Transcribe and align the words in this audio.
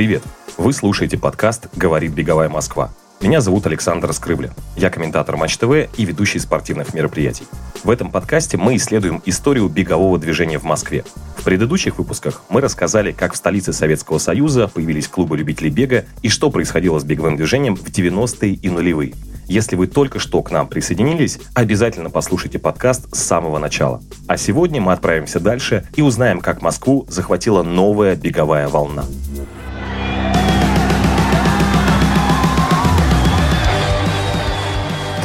Привет! 0.00 0.22
Вы 0.56 0.72
слушаете 0.72 1.18
подкаст 1.18 1.68
«Говорит 1.76 2.12
беговая 2.12 2.48
Москва». 2.48 2.90
Меня 3.20 3.42
зовут 3.42 3.66
Александр 3.66 4.10
Скрыбля. 4.14 4.54
Я 4.74 4.88
комментатор 4.88 5.36
Матч 5.36 5.58
ТВ 5.58 5.90
и 5.94 6.04
ведущий 6.06 6.38
спортивных 6.38 6.94
мероприятий. 6.94 7.44
В 7.84 7.90
этом 7.90 8.10
подкасте 8.10 8.56
мы 8.56 8.76
исследуем 8.76 9.20
историю 9.26 9.68
бегового 9.68 10.18
движения 10.18 10.58
в 10.58 10.62
Москве. 10.62 11.04
В 11.36 11.44
предыдущих 11.44 11.98
выпусках 11.98 12.40
мы 12.48 12.62
рассказали, 12.62 13.12
как 13.12 13.34
в 13.34 13.36
столице 13.36 13.74
Советского 13.74 14.16
Союза 14.16 14.68
появились 14.68 15.06
клубы 15.06 15.36
любителей 15.36 15.68
бега 15.68 16.06
и 16.22 16.30
что 16.30 16.48
происходило 16.48 16.98
с 16.98 17.04
беговым 17.04 17.36
движением 17.36 17.76
в 17.76 17.84
90-е 17.84 18.54
и 18.54 18.70
нулевые. 18.70 19.12
Если 19.48 19.76
вы 19.76 19.86
только 19.86 20.18
что 20.18 20.42
к 20.42 20.50
нам 20.50 20.66
присоединились, 20.66 21.40
обязательно 21.52 22.08
послушайте 22.08 22.58
подкаст 22.58 23.14
с 23.14 23.18
самого 23.18 23.58
начала. 23.58 24.00
А 24.28 24.38
сегодня 24.38 24.80
мы 24.80 24.94
отправимся 24.94 25.40
дальше 25.40 25.86
и 25.94 26.00
узнаем, 26.00 26.40
как 26.40 26.62
Москву 26.62 27.04
захватила 27.10 27.62
новая 27.62 28.16
беговая 28.16 28.66
волна. 28.66 29.04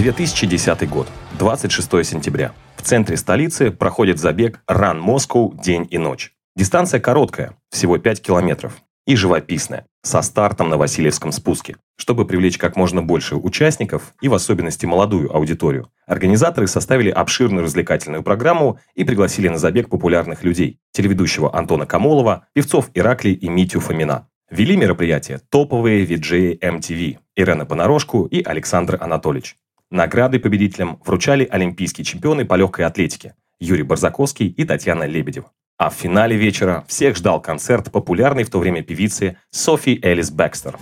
2010 0.05 0.87
год, 0.87 1.07
26 1.39 2.05
сентября. 2.05 2.53
В 2.75 2.83
центре 2.83 3.17
столицы 3.17 3.71
проходит 3.71 4.19
забег 4.19 4.61
Run 4.69 5.03
Moscow 5.03 5.59
день 5.59 5.87
и 5.89 5.97
ночь. 5.97 6.31
Дистанция 6.55 6.99
короткая, 6.99 7.57
всего 7.71 7.97
5 7.97 8.21
километров, 8.21 8.73
и 9.07 9.15
живописная, 9.15 9.87
со 10.03 10.21
стартом 10.21 10.69
на 10.69 10.77
Васильевском 10.77 11.31
спуске. 11.31 11.77
Чтобы 11.97 12.27
привлечь 12.27 12.59
как 12.59 12.75
можно 12.75 13.01
больше 13.01 13.35
участников 13.35 14.13
и 14.21 14.27
в 14.27 14.35
особенности 14.35 14.85
молодую 14.85 15.35
аудиторию, 15.35 15.89
организаторы 16.05 16.67
составили 16.67 17.09
обширную 17.09 17.63
развлекательную 17.63 18.21
программу 18.21 18.77
и 18.93 19.05
пригласили 19.05 19.47
на 19.47 19.57
забег 19.57 19.89
популярных 19.89 20.43
людей– 20.43 20.77
телеведущего 20.91 21.57
Антона 21.57 21.87
Камолова, 21.87 22.45
певцов 22.53 22.91
Иракли 22.93 23.29
и 23.29 23.49
Митю 23.49 23.79
Фомина. 23.79 24.27
Вели 24.51 24.77
мероприятие 24.77 25.41
топовые 25.49 26.05
виджеи 26.05 26.59
MTV– 26.61 27.17
Ирена 27.35 27.65
Понарошку 27.65 28.25
и 28.25 28.43
Александр 28.43 28.99
Анатольевич. 29.01 29.57
Награды 29.95 30.39
победителям 30.39 30.99
вручали 31.05 31.47
олимпийские 31.49 32.03
чемпионы 32.03 32.43
по 32.43 32.55
легкой 32.55 32.83
атлетике 32.83 33.33
Юрий 33.61 33.83
Барзаковский 33.83 34.47
и 34.47 34.65
Татьяна 34.65 35.05
Лебедева. 35.05 35.53
А 35.77 35.89
в 35.89 35.93
финале 35.93 36.35
вечера 36.35 36.83
всех 36.89 37.15
ждал 37.15 37.41
концерт 37.41 37.93
популярной 37.93 38.43
в 38.43 38.49
то 38.49 38.59
время 38.59 38.83
певицы 38.83 39.37
Софи 39.51 39.97
Элис 40.03 40.31
Бэкстер. 40.31 40.77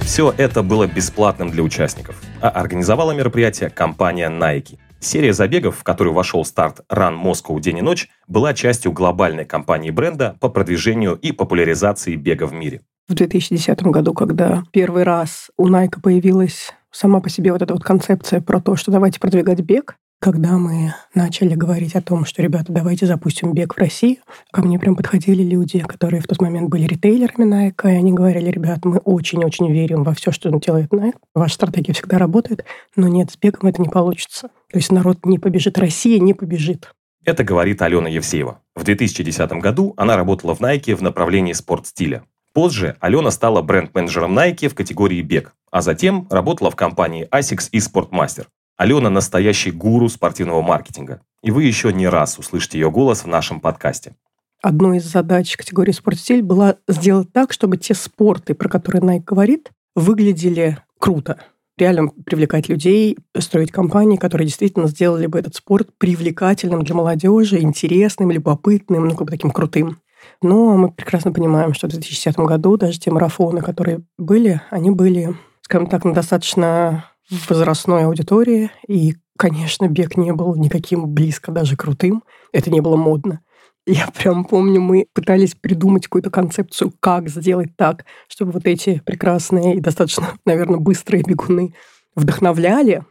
Все 0.00 0.34
это 0.38 0.62
было 0.62 0.86
бесплатным 0.86 1.50
для 1.50 1.62
участников, 1.62 2.22
а 2.40 2.48
организовала 2.48 3.12
мероприятие 3.12 3.68
компания 3.68 4.30
Nike. 4.30 4.78
Серия 5.04 5.34
забегов, 5.34 5.76
в 5.76 5.84
которую 5.84 6.14
вошел 6.14 6.46
старт 6.46 6.80
Run 6.90 7.22
Moscow 7.22 7.60
день 7.60 7.78
и 7.78 7.82
ночь, 7.82 8.08
была 8.26 8.54
частью 8.54 8.90
глобальной 8.90 9.44
кампании 9.44 9.90
бренда 9.90 10.38
по 10.40 10.48
продвижению 10.48 11.14
и 11.14 11.30
популяризации 11.30 12.16
бега 12.16 12.46
в 12.46 12.54
мире. 12.54 12.80
В 13.06 13.12
2010 13.12 13.82
году, 13.82 14.14
когда 14.14 14.62
первый 14.72 15.02
раз 15.02 15.50
у 15.58 15.68
Nike 15.68 16.00
появилась 16.02 16.72
сама 16.90 17.20
по 17.20 17.28
себе 17.28 17.52
вот 17.52 17.60
эта 17.60 17.74
вот 17.74 17.84
концепция 17.84 18.40
про 18.40 18.62
то, 18.62 18.76
что 18.76 18.90
давайте 18.90 19.20
продвигать 19.20 19.60
бег, 19.60 19.96
когда 20.24 20.56
мы 20.56 20.94
начали 21.12 21.54
говорить 21.54 21.94
о 21.94 22.00
том, 22.00 22.24
что, 22.24 22.40
ребята, 22.40 22.72
давайте 22.72 23.04
запустим 23.04 23.52
бег 23.52 23.74
в 23.74 23.78
России, 23.78 24.20
ко 24.52 24.62
мне 24.62 24.78
прям 24.78 24.96
подходили 24.96 25.42
люди, 25.42 25.80
которые 25.80 26.22
в 26.22 26.26
тот 26.26 26.40
момент 26.40 26.70
были 26.70 26.86
ритейлерами 26.86 27.44
Nike, 27.44 27.92
и 27.92 27.96
они 27.96 28.14
говорили, 28.14 28.48
ребят, 28.50 28.86
мы 28.86 28.96
очень-очень 29.04 29.70
верим 29.70 30.02
во 30.02 30.14
все, 30.14 30.32
что 30.32 30.48
делает 30.48 30.90
Nike, 30.94 31.16
ваша 31.34 31.56
стратегия 31.56 31.92
всегда 31.92 32.16
работает, 32.16 32.64
но 32.96 33.06
нет, 33.06 33.32
с 33.32 33.36
бегом 33.36 33.68
это 33.68 33.82
не 33.82 33.90
получится. 33.90 34.48
То 34.72 34.78
есть 34.78 34.90
народ 34.90 35.26
не 35.26 35.38
побежит, 35.38 35.76
Россия 35.76 36.18
не 36.18 36.32
побежит. 36.32 36.90
Это 37.26 37.44
говорит 37.44 37.82
Алена 37.82 38.08
Евсеева. 38.08 38.62
В 38.74 38.82
2010 38.82 39.52
году 39.60 39.92
она 39.98 40.16
работала 40.16 40.54
в 40.54 40.62
Nike 40.62 40.94
в 40.94 41.02
направлении 41.02 41.52
спортстиля. 41.52 42.24
Позже 42.54 42.96
Алена 43.00 43.30
стала 43.30 43.60
бренд-менеджером 43.60 44.38
Nike 44.38 44.70
в 44.70 44.74
категории 44.74 45.20
бег, 45.20 45.54
а 45.70 45.82
затем 45.82 46.26
работала 46.30 46.70
в 46.70 46.76
компании 46.76 47.28
ASICS 47.30 47.68
и 47.72 47.78
Sportmaster. 47.78 48.46
Алена– 48.76 49.08
настоящий 49.10 49.70
гуру 49.70 50.08
спортивного 50.08 50.60
маркетинга. 50.60 51.20
И 51.42 51.50
вы 51.52 51.64
еще 51.64 51.92
не 51.92 52.08
раз 52.08 52.38
услышите 52.38 52.78
ее 52.78 52.90
голос 52.90 53.22
в 53.22 53.28
нашем 53.28 53.60
подкасте. 53.60 54.16
Одной 54.62 54.96
из 54.96 55.04
задач 55.04 55.56
категории 55.56 55.92
спортстиль 55.92 56.42
была 56.42 56.76
сделать 56.88 57.32
так, 57.32 57.52
чтобы 57.52 57.76
те 57.76 57.94
спорты, 57.94 58.54
про 58.54 58.68
которые 58.68 59.02
Nike 59.02 59.24
говорит, 59.24 59.70
выглядели 59.94 60.78
круто. 60.98 61.38
Реально 61.76 62.08
привлекать 62.08 62.68
людей, 62.68 63.18
строить 63.38 63.70
компании, 63.70 64.16
которые 64.16 64.46
действительно 64.46 64.88
сделали 64.88 65.26
бы 65.26 65.38
этот 65.38 65.54
спорт 65.54 65.90
привлекательным 65.98 66.82
для 66.82 66.94
молодежи, 66.94 67.60
интересным, 67.60 68.30
любопытным, 68.30 69.06
ну, 69.06 69.14
как 69.14 69.26
бы 69.26 69.30
таким 69.30 69.50
крутым. 69.50 70.00
Но 70.42 70.76
мы 70.76 70.90
прекрасно 70.90 71.32
понимаем, 71.32 71.74
что 71.74 71.86
в 71.86 71.90
2010 71.90 72.38
году 72.38 72.76
даже 72.76 72.98
те 72.98 73.10
марафоны, 73.10 73.60
которые 73.60 74.00
были, 74.18 74.60
они 74.70 74.90
были, 74.90 75.36
скажем 75.62 75.88
так, 75.88 76.04
на 76.04 76.14
достаточно 76.14 77.04
возрастной 77.30 78.04
аудитории, 78.04 78.70
и, 78.86 79.14
конечно, 79.36 79.88
бег 79.88 80.16
не 80.16 80.32
был 80.32 80.54
никаким 80.56 81.08
близко 81.08 81.52
даже 81.52 81.76
крутым. 81.76 82.22
Это 82.52 82.70
не 82.70 82.80
было 82.80 82.96
модно. 82.96 83.40
Я 83.86 84.08
прям 84.18 84.44
помню, 84.44 84.80
мы 84.80 85.06
пытались 85.12 85.54
придумать 85.54 86.04
какую-то 86.04 86.30
концепцию, 86.30 86.92
как 87.00 87.28
сделать 87.28 87.76
так, 87.76 88.04
чтобы 88.28 88.52
вот 88.52 88.66
эти 88.66 89.00
прекрасные 89.04 89.76
и 89.76 89.80
достаточно, 89.80 90.28
наверное, 90.44 90.78
быстрые 90.78 91.22
бегуны 91.22 91.74
вдохновляли, 92.14 93.04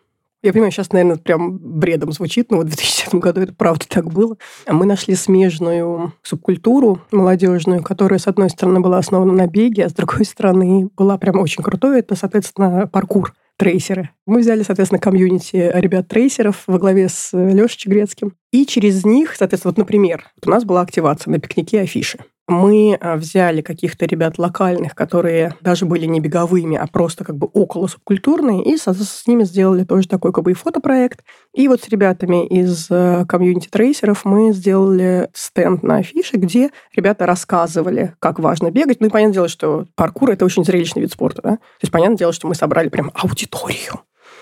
я 0.44 0.52
понимаю, 0.52 0.73
сейчас, 0.73 0.91
наверное, 0.91 1.16
прям 1.16 1.57
бредом 1.57 2.12
звучит, 2.12 2.52
но 2.52 2.57
вот 2.57 2.66
в 2.66 2.69
2010 2.75 3.16
году 3.16 3.40
это 3.40 3.53
правда 3.53 3.85
так 3.88 4.12
было. 4.12 4.35
Мы 4.68 4.85
нашли 4.85 5.16
смежную 5.16 6.12
субкультуру 6.22 7.00
молодежную, 7.13 7.81
которая, 7.81 8.19
с 8.19 8.28
одной 8.28 8.50
стороны, 8.50 8.81
была 8.81 8.97
основана 8.97 9.31
на 9.31 9.47
беге, 9.47 9.85
а 9.85 9.90
с 9.90 9.94
другой 9.94 10.25
стороны, 10.25 10.90
была 10.97 11.18
прям 11.18 11.40
очень 11.40 11.63
крутой. 11.63 12.00
Это, 12.00 12.18
соответственно, 12.18 12.88
паркур 12.88 13.34
трейсеры. 13.58 14.09
Мы 14.25 14.40
взяли, 14.40 14.64
соответственно, 14.64 15.00
комьюнити 15.00 15.72
ребят-трейсеров 15.74 16.64
во 16.68 16.80
главе 16.80 17.09
с 17.09 17.30
Лешей 17.34 17.78
Чегрецким. 17.78 18.34
И 18.52 18.66
через 18.66 19.06
них, 19.06 19.36
соответственно, 19.36 19.72
вот, 19.72 19.78
например, 19.78 20.25
у 20.46 20.50
нас 20.50 20.66
была 20.66 20.81
активация 20.81 21.31
на 21.31 21.40
пикнике 21.40 21.81
афиши 21.81 22.19
мы 22.48 22.98
а, 23.00 23.16
взяли 23.16 23.62
каких-то 23.62 24.06
ребят 24.06 24.38
локальных, 24.38 24.96
которые 24.96 25.56
даже 25.62 25.86
были 25.86 26.06
не 26.06 26.20
беговыми, 26.20 26.76
а 26.76 26.88
просто 26.88 27.24
как 27.24 27.38
бы 27.38 27.48
около 27.54 27.88
субкультурные, 27.88 28.64
и 28.64 28.78
с 28.78 29.28
ними 29.28 29.44
сделали 29.44 29.84
тоже 29.84 30.08
такой 30.08 30.34
как 30.34 30.44
бы 30.44 30.52
и 30.52 30.53
фотопроект. 30.53 31.24
И 31.53 31.68
вот 31.68 31.82
с 31.82 31.90
ребятами 31.90 32.46
из 32.46 32.88
э, 32.90 33.26
комьюнити 33.28 33.70
трейсеров 33.70 34.26
мы 34.26 34.52
сделали 34.52 35.30
стенд 35.34 35.84
на 35.84 35.98
афише, 35.98 36.38
где 36.38 36.72
ребята 36.96 37.26
рассказывали, 37.26 38.16
как 38.20 38.40
важно 38.40 38.72
бегать. 38.72 39.00
Ну 39.00 39.08
и 39.08 39.09
понятное 39.09 39.34
дело, 39.34 39.48
что 39.48 39.86
паркур— 39.96 40.30
это 40.32 40.46
очень 40.46 40.66
зрелищный 40.66 41.02
вид 41.02 41.12
спорта, 41.12 41.42
да? 41.42 41.52
То 41.52 41.84
есть 41.84 41.92
понятное 41.92 42.18
дело, 42.18 42.34
что 42.34 42.48
мы 42.48 42.56
собрали 42.56 42.90
прям 42.90 43.12
аудиторию. 43.14 44.02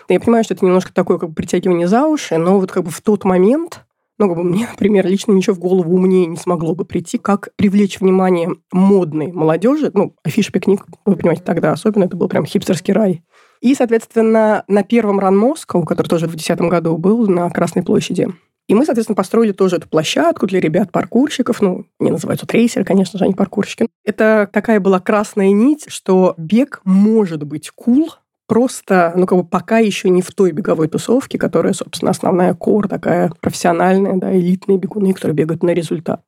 Я 0.10 0.20
понимаю, 0.20 0.44
что 0.44 0.54
это 0.54 0.66
немножко 0.66 0.94
такое 0.94 1.18
как 1.18 1.30
бы 1.30 1.36
притягивание 1.36 1.88
за 1.88 2.06
уши, 2.06 2.38
но 2.38 2.60
вот 2.60 2.72
как 2.72 2.84
бы 2.84 2.90
в 2.90 3.02
тот 3.02 3.24
момент 3.24 3.86
ну, 4.22 4.28
как 4.28 4.38
бы 4.38 4.44
мне, 4.44 4.68
например, 4.72 5.08
лично 5.08 5.32
ничего 5.32 5.56
в 5.56 5.60
голову 5.60 5.94
умнее 5.94 6.28
не 6.28 6.38
смогло 6.38 6.76
бы 6.76 6.86
прийти, 6.86 7.18
как 7.18 7.50
привлечь 7.56 8.00
внимание 8.00 8.52
модной 8.72 9.32
молодежи. 9.32 9.92
Ну, 9.94 10.16
афиш-пикник, 10.24 10.86
вы 11.06 11.16
понимаете, 11.16 11.44
тогда 11.44 11.72
особенно 11.72 12.04
это 12.04 12.16
был 12.16 12.30
прям 12.30 12.46
хипстерский 12.46 12.94
рай. 12.94 13.24
И, 13.62 13.74
соответственно, 13.76 14.64
на 14.68 14.84
первом 14.84 15.20
Ран 15.20 15.38
Москва, 15.38 15.84
который 15.84 16.08
тоже 16.08 16.26
в 16.26 16.32
2010 16.32 16.70
году 16.70 16.98
был 16.98 17.28
на 17.28 17.50
Красной 17.50 17.84
площади, 17.84 18.28
и 18.68 18.74
мы, 18.74 18.86
соответственно, 18.86 19.16
построили 19.16 19.52
тоже 19.52 19.78
эту 19.78 19.90
площадку 19.90 20.48
для 20.48 20.62
ребят-паркурщиков. 20.62 21.62
Ну, 21.62 21.88
не 22.00 22.10
называются 22.10 22.46
трейсеры, 22.48 22.86
конечно 22.86 23.20
же, 23.20 23.26
они 23.26 23.34
паркурщики. 23.34 23.88
Это 24.06 24.50
такая 24.52 24.80
была 24.80 25.00
красная 25.00 25.52
нить, 25.52 25.86
что 25.90 26.36
бег 26.38 26.80
может 26.86 27.44
быть 27.44 27.70
кул, 27.72 28.08
cool, 28.08 28.10
просто, 28.52 29.14
ну, 29.16 29.26
как 29.28 29.38
бы 29.38 29.46
пока 29.46 29.78
еще 29.78 30.10
не 30.10 30.22
в 30.22 30.30
той 30.32 30.52
беговой 30.52 30.90
тусовке, 30.90 31.38
которая, 31.38 31.72
собственно, 31.72 32.12
основная 32.12 32.54
кор, 32.54 32.90
такая 32.90 33.32
профессиональная, 33.40 34.18
да, 34.18 34.38
элитные 34.38 34.78
бегуны, 34.78 35.14
которые 35.14 35.36
бегают 35.36 35.64
на 35.64 35.70
результат. 35.70 36.22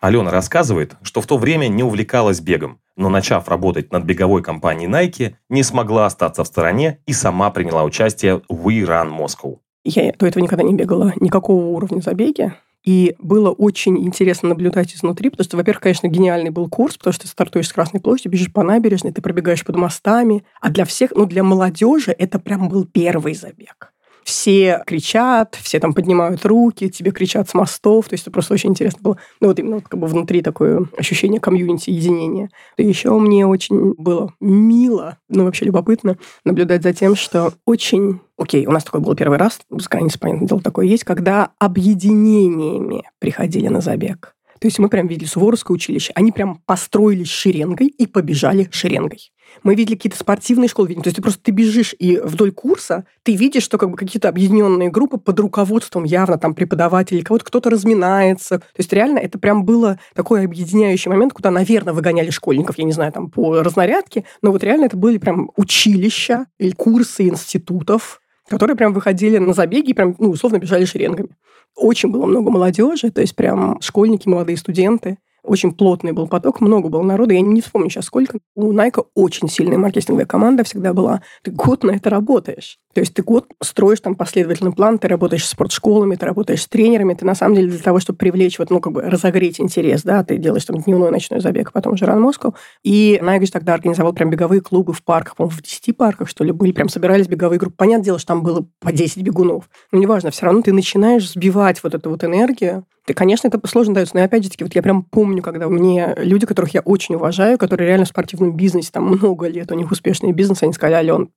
Алена 0.00 0.30
рассказывает, 0.30 0.96
что 1.02 1.20
в 1.20 1.26
то 1.26 1.36
время 1.36 1.68
не 1.68 1.82
увлекалась 1.82 2.40
бегом, 2.40 2.78
но 2.96 3.10
начав 3.10 3.48
работать 3.48 3.92
над 3.92 4.04
беговой 4.04 4.42
компанией 4.42 4.88
Nike, 4.88 5.34
не 5.50 5.62
смогла 5.62 6.06
остаться 6.06 6.42
в 6.42 6.46
стороне 6.46 7.00
и 7.04 7.12
сама 7.12 7.50
приняла 7.50 7.84
участие 7.84 8.40
в 8.48 8.66
We 8.66 8.86
Run 8.86 9.10
Moscow. 9.14 9.58
Я 9.84 10.14
до 10.18 10.26
этого 10.26 10.42
никогда 10.42 10.64
не 10.64 10.72
бегала 10.72 11.12
никакого 11.20 11.66
уровня 11.66 12.00
забеги. 12.00 12.54
И 12.84 13.16
было 13.18 13.50
очень 13.50 13.98
интересно 13.98 14.50
наблюдать 14.50 14.94
изнутри, 14.94 15.30
потому 15.30 15.44
что, 15.44 15.56
во-первых, 15.56 15.82
конечно, 15.82 16.06
гениальный 16.06 16.50
был 16.50 16.68
курс, 16.68 16.96
потому 16.96 17.12
что 17.12 17.22
ты 17.22 17.28
стартуешь 17.28 17.68
с 17.68 17.72
Красной 17.72 18.00
площади, 18.00 18.28
бежишь 18.28 18.52
по 18.52 18.62
набережной, 18.62 19.12
ты 19.12 19.20
пробегаешь 19.20 19.64
под 19.64 19.76
мостами. 19.76 20.44
А 20.60 20.70
для 20.70 20.84
всех, 20.84 21.12
ну, 21.14 21.26
для 21.26 21.42
молодежи 21.42 22.12
это 22.12 22.38
прям 22.38 22.68
был 22.68 22.84
первый 22.84 23.34
забег. 23.34 23.92
Все 24.28 24.82
кричат, 24.86 25.56
все 25.62 25.80
там 25.80 25.94
поднимают 25.94 26.44
руки, 26.44 26.90
тебе 26.90 27.12
кричат 27.12 27.48
с 27.48 27.54
мостов, 27.54 28.08
то 28.08 28.14
есть 28.14 28.24
это 28.24 28.30
просто 28.30 28.52
очень 28.52 28.70
интересно 28.70 29.00
было. 29.02 29.16
Ну 29.40 29.48
вот 29.48 29.58
именно 29.58 29.76
вот 29.76 29.88
как 29.88 29.98
бы 29.98 30.06
внутри 30.06 30.42
такое 30.42 30.86
ощущение 30.98 31.40
комьюнити, 31.40 31.88
единения. 31.88 32.50
Еще 32.76 33.10
мне 33.18 33.46
очень 33.46 33.94
было 33.94 34.34
мило, 34.38 35.16
ну 35.30 35.44
вообще 35.44 35.64
любопытно 35.64 36.18
наблюдать 36.44 36.82
за 36.82 36.92
тем, 36.92 37.16
что 37.16 37.54
очень 37.64 38.20
Окей, 38.36 38.66
у 38.66 38.70
нас 38.70 38.84
такой 38.84 39.00
был 39.00 39.16
первый 39.16 39.36
раз, 39.36 39.58
пускай 39.68 40.00
понятное 40.20 40.46
дело, 40.46 40.60
такое 40.60 40.86
есть, 40.86 41.02
когда 41.02 41.50
объединениями 41.58 43.02
приходили 43.18 43.66
на 43.66 43.80
забег. 43.80 44.36
То 44.60 44.66
есть 44.66 44.78
мы 44.78 44.88
прям 44.88 45.06
видели 45.06 45.26
Суворовское 45.26 45.74
училище. 45.74 46.12
Они 46.14 46.32
прям 46.32 46.60
построились 46.66 47.30
шеренгой 47.30 47.88
и 47.88 48.06
побежали 48.06 48.68
шеренгой. 48.70 49.32
Мы 49.62 49.74
видели 49.74 49.96
какие-то 49.96 50.18
спортивные 50.18 50.68
школы. 50.68 50.94
То 50.94 51.02
есть 51.04 51.16
ты 51.16 51.22
просто 51.22 51.42
ты 51.42 51.52
бежишь, 51.52 51.94
и 51.98 52.18
вдоль 52.22 52.52
курса 52.52 53.04
ты 53.22 53.34
видишь, 53.34 53.62
что 53.62 53.78
как 53.78 53.90
бы 53.90 53.96
какие-то 53.96 54.28
объединенные 54.28 54.90
группы 54.90 55.18
под 55.18 55.40
руководством 55.40 56.04
явно 56.04 56.38
там 56.38 56.54
преподавателей, 56.54 57.22
кого-то 57.22 57.44
кто-то 57.44 57.70
разминается. 57.70 58.58
То 58.58 58.66
есть 58.78 58.92
реально 58.92 59.18
это 59.18 59.38
прям 59.38 59.64
было 59.64 59.98
такой 60.14 60.44
объединяющий 60.44 61.10
момент, 61.10 61.32
куда, 61.32 61.50
наверное, 61.50 61.94
выгоняли 61.94 62.30
школьников, 62.30 62.78
я 62.78 62.84
не 62.84 62.92
знаю, 62.92 63.12
там 63.12 63.30
по 63.30 63.62
разнарядке, 63.62 64.24
но 64.42 64.52
вот 64.52 64.62
реально 64.62 64.86
это 64.86 64.96
были 64.96 65.18
прям 65.18 65.50
училища 65.56 66.46
или 66.58 66.70
курсы 66.70 67.28
институтов, 67.28 68.20
которые 68.48 68.76
прям 68.76 68.92
выходили 68.92 69.38
на 69.38 69.52
забеги 69.52 69.90
и 69.90 69.94
прям, 69.94 70.14
ну, 70.18 70.30
условно, 70.30 70.58
бежали 70.58 70.84
шеренгами. 70.84 71.30
Очень 71.76 72.10
было 72.10 72.26
много 72.26 72.50
молодежи, 72.50 73.10
то 73.10 73.20
есть 73.20 73.36
прям 73.36 73.80
школьники, 73.80 74.28
молодые 74.28 74.56
студенты. 74.56 75.18
Очень 75.44 75.72
плотный 75.72 76.12
был 76.12 76.26
поток, 76.26 76.60
много 76.60 76.88
было 76.88 77.02
народу. 77.02 77.32
Я 77.32 77.40
не 77.40 77.62
вспомню 77.62 77.88
сейчас 77.88 78.06
сколько. 78.06 78.38
У 78.54 78.72
Найка 78.72 79.04
очень 79.14 79.48
сильная 79.48 79.78
маркетинговая 79.78 80.26
команда 80.26 80.64
всегда 80.64 80.92
была. 80.92 81.22
Ты 81.42 81.52
год 81.52 81.84
на 81.84 81.92
это 81.92 82.10
работаешь. 82.10 82.78
То 82.98 83.02
есть 83.02 83.14
ты 83.14 83.22
год 83.22 83.46
строишь 83.62 84.00
там 84.00 84.16
последовательный 84.16 84.72
план, 84.72 84.98
ты 84.98 85.06
работаешь 85.06 85.46
с 85.46 85.50
спортшколами, 85.50 86.16
ты 86.16 86.26
работаешь 86.26 86.62
с 86.62 86.66
тренерами, 86.66 87.14
ты 87.14 87.24
на 87.24 87.36
самом 87.36 87.54
деле 87.54 87.68
для 87.68 87.78
того, 87.78 88.00
чтобы 88.00 88.16
привлечь, 88.16 88.58
вот, 88.58 88.70
ну, 88.70 88.80
как 88.80 88.92
бы 88.92 89.02
разогреть 89.02 89.60
интерес, 89.60 90.02
да, 90.02 90.24
ты 90.24 90.36
делаешь 90.36 90.64
там 90.64 90.80
дневной 90.80 91.12
ночной 91.12 91.38
забег, 91.38 91.70
потом 91.70 91.92
уже 91.92 92.06
ран 92.06 92.20
Москву. 92.20 92.56
И 92.82 93.20
Найгоч 93.22 93.52
тогда 93.52 93.74
организовал 93.74 94.14
прям 94.14 94.30
беговые 94.30 94.62
клубы 94.62 94.92
в 94.92 95.04
парках, 95.04 95.36
по-моему, 95.36 95.56
в 95.56 95.62
10 95.62 95.96
парках, 95.96 96.28
что 96.28 96.42
ли, 96.42 96.50
были, 96.50 96.72
прям 96.72 96.88
собирались 96.88 97.28
беговые 97.28 97.60
группы. 97.60 97.76
Понятное 97.76 98.04
дело, 98.06 98.18
что 98.18 98.26
там 98.26 98.42
было 98.42 98.66
по 98.80 98.90
10 98.90 99.22
бегунов. 99.22 99.70
Но 99.92 100.00
неважно, 100.00 100.32
все 100.32 100.46
равно 100.46 100.62
ты 100.62 100.72
начинаешь 100.72 101.30
сбивать 101.30 101.80
вот 101.84 101.94
эту 101.94 102.10
вот 102.10 102.24
энергию, 102.24 102.84
и, 103.06 103.12
конечно, 103.14 103.46
это 103.46 103.60
сложно 103.68 103.94
дается, 103.94 104.16
но 104.16 104.24
опять 104.24 104.42
же 104.42 104.50
таки, 104.50 104.64
вот 104.64 104.74
я 104.74 104.82
прям 104.82 105.04
помню, 105.04 105.40
когда 105.40 105.68
мне 105.68 106.14
люди, 106.18 106.46
которых 106.46 106.74
я 106.74 106.80
очень 106.80 107.14
уважаю, 107.14 107.58
которые 107.58 107.86
реально 107.86 108.06
в 108.06 108.08
спортивном 108.08 108.56
бизнесе, 108.56 108.90
там 108.92 109.04
много 109.04 109.46
лет, 109.46 109.70
у 109.70 109.74
них 109.76 109.90
успешный 109.90 110.32
бизнес, 110.32 110.64
они 110.64 110.72
сказали, 110.72 110.94
Ален, 110.96 111.30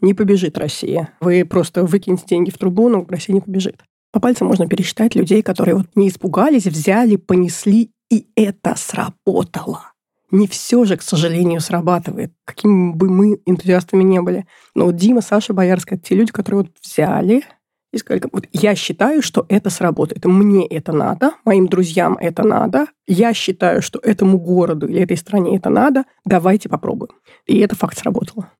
не 0.00 0.14
побежит 0.14 0.58
Россия. 0.58 1.10
Вы 1.20 1.44
просто 1.44 1.84
выкинете 1.84 2.24
деньги 2.26 2.50
в 2.50 2.58
трубу, 2.58 2.88
но 2.88 3.04
Россия 3.08 3.34
не 3.34 3.40
побежит. 3.40 3.82
По 4.12 4.20
пальцам 4.20 4.48
можно 4.48 4.66
пересчитать 4.66 5.14
людей, 5.14 5.42
которые 5.42 5.76
вот 5.76 5.86
не 5.94 6.08
испугались, 6.08 6.66
взяли, 6.66 7.16
понесли, 7.16 7.90
и 8.10 8.28
это 8.34 8.74
сработало. 8.76 9.92
Не 10.30 10.46
все 10.46 10.84
же, 10.84 10.96
к 10.96 11.02
сожалению, 11.02 11.60
срабатывает, 11.60 12.32
какими 12.44 12.92
бы 12.92 13.08
мы 13.08 13.40
энтузиастами 13.46 14.02
не 14.02 14.20
были. 14.20 14.46
Но 14.74 14.86
вот 14.86 14.96
Дима, 14.96 15.20
Саша 15.20 15.52
Боярская, 15.52 15.98
те 15.98 16.14
люди, 16.14 16.32
которые 16.32 16.62
вот 16.62 16.72
взяли, 16.82 17.44
и 17.92 17.98
сказали, 17.98 18.22
вот 18.32 18.46
я 18.52 18.74
считаю, 18.74 19.22
что 19.22 19.46
это 19.48 19.70
сработает. 19.70 20.24
Мне 20.24 20.66
это 20.66 20.92
надо, 20.92 21.32
моим 21.44 21.68
друзьям 21.68 22.16
это 22.20 22.42
надо, 22.42 22.86
я 23.06 23.32
считаю, 23.34 23.82
что 23.82 23.98
этому 23.98 24.38
городу 24.38 24.88
или 24.88 25.00
этой 25.00 25.16
стране 25.16 25.56
это 25.56 25.70
надо, 25.70 26.04
давайте 26.24 26.68
попробуем. 26.68 27.12
И 27.46 27.58
это 27.58 27.76
факт 27.76 27.98
сработало. 27.98 28.50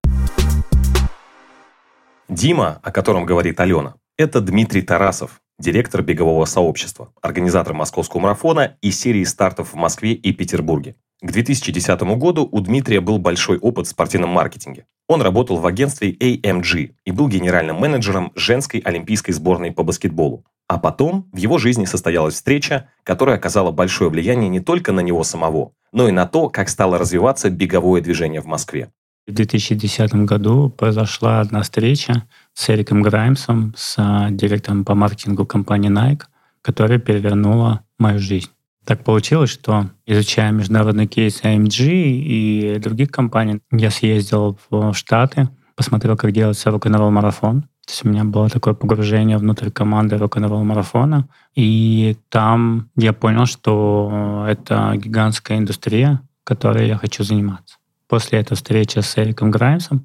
Дима, 2.28 2.80
о 2.82 2.90
котором 2.90 3.24
говорит 3.24 3.60
Алена, 3.60 3.94
это 4.18 4.40
Дмитрий 4.40 4.82
Тарасов, 4.82 5.40
директор 5.60 6.02
бегового 6.02 6.44
сообщества, 6.44 7.12
организатор 7.22 7.72
московского 7.72 8.20
марафона 8.20 8.76
и 8.82 8.90
серии 8.90 9.22
стартов 9.22 9.72
в 9.72 9.76
Москве 9.76 10.12
и 10.12 10.32
Петербурге. 10.32 10.96
К 11.22 11.30
2010 11.30 12.00
году 12.18 12.48
у 12.50 12.60
Дмитрия 12.60 13.00
был 13.00 13.18
большой 13.18 13.58
опыт 13.58 13.86
в 13.86 13.90
спортивном 13.90 14.30
маркетинге. 14.30 14.86
Он 15.08 15.22
работал 15.22 15.58
в 15.58 15.66
агентстве 15.66 16.12
AMG 16.12 16.94
и 17.04 17.10
был 17.12 17.28
генеральным 17.28 17.76
менеджером 17.76 18.32
женской 18.34 18.80
олимпийской 18.80 19.30
сборной 19.30 19.70
по 19.70 19.84
баскетболу. 19.84 20.44
А 20.66 20.78
потом 20.78 21.30
в 21.32 21.36
его 21.36 21.58
жизни 21.58 21.84
состоялась 21.84 22.34
встреча, 22.34 22.90
которая 23.04 23.36
оказала 23.36 23.70
большое 23.70 24.10
влияние 24.10 24.48
не 24.48 24.58
только 24.58 24.90
на 24.90 25.00
него 25.00 25.22
самого, 25.22 25.72
но 25.92 26.08
и 26.08 26.12
на 26.12 26.26
то, 26.26 26.48
как 26.48 26.68
стало 26.68 26.98
развиваться 26.98 27.50
беговое 27.50 28.00
движение 28.00 28.40
в 28.40 28.46
Москве. 28.46 28.90
В 29.26 29.32
2010 29.32 30.14
году 30.24 30.70
произошла 30.70 31.40
одна 31.40 31.62
встреча 31.62 32.24
с 32.54 32.70
Эриком 32.70 33.02
Граймсом, 33.02 33.74
с 33.76 34.28
директором 34.30 34.84
по 34.84 34.94
маркетингу 34.94 35.44
компании 35.44 35.90
Nike, 35.90 36.22
которая 36.62 37.00
перевернула 37.00 37.80
мою 37.98 38.20
жизнь. 38.20 38.50
Так 38.84 39.02
получилось, 39.02 39.50
что 39.50 39.90
изучая 40.06 40.52
международный 40.52 41.08
кейс 41.08 41.42
AMG 41.42 41.86
и 41.88 42.78
других 42.78 43.10
компаний, 43.10 43.58
я 43.72 43.90
съездил 43.90 44.60
в 44.70 44.92
Штаты, 44.94 45.48
посмотрел, 45.74 46.16
как 46.16 46.30
делается 46.30 46.70
рок-н-ролл 46.70 47.10
марафон. 47.10 47.62
То 47.62 47.92
есть 47.92 48.04
у 48.04 48.08
меня 48.08 48.22
было 48.22 48.48
такое 48.48 48.74
погружение 48.74 49.38
внутрь 49.38 49.70
команды 49.70 50.18
рок-н-ролл 50.18 50.62
марафона. 50.62 51.28
И 51.56 52.16
там 52.28 52.90
я 52.96 53.12
понял, 53.12 53.46
что 53.46 54.46
это 54.48 54.92
гигантская 54.96 55.58
индустрия, 55.58 56.20
которой 56.44 56.86
я 56.86 56.96
хочу 56.96 57.24
заниматься. 57.24 57.75
После 58.08 58.40
этой 58.40 58.54
встречи 58.54 58.98
с 58.98 59.18
Эриком 59.18 59.50
Граймсом, 59.50 60.04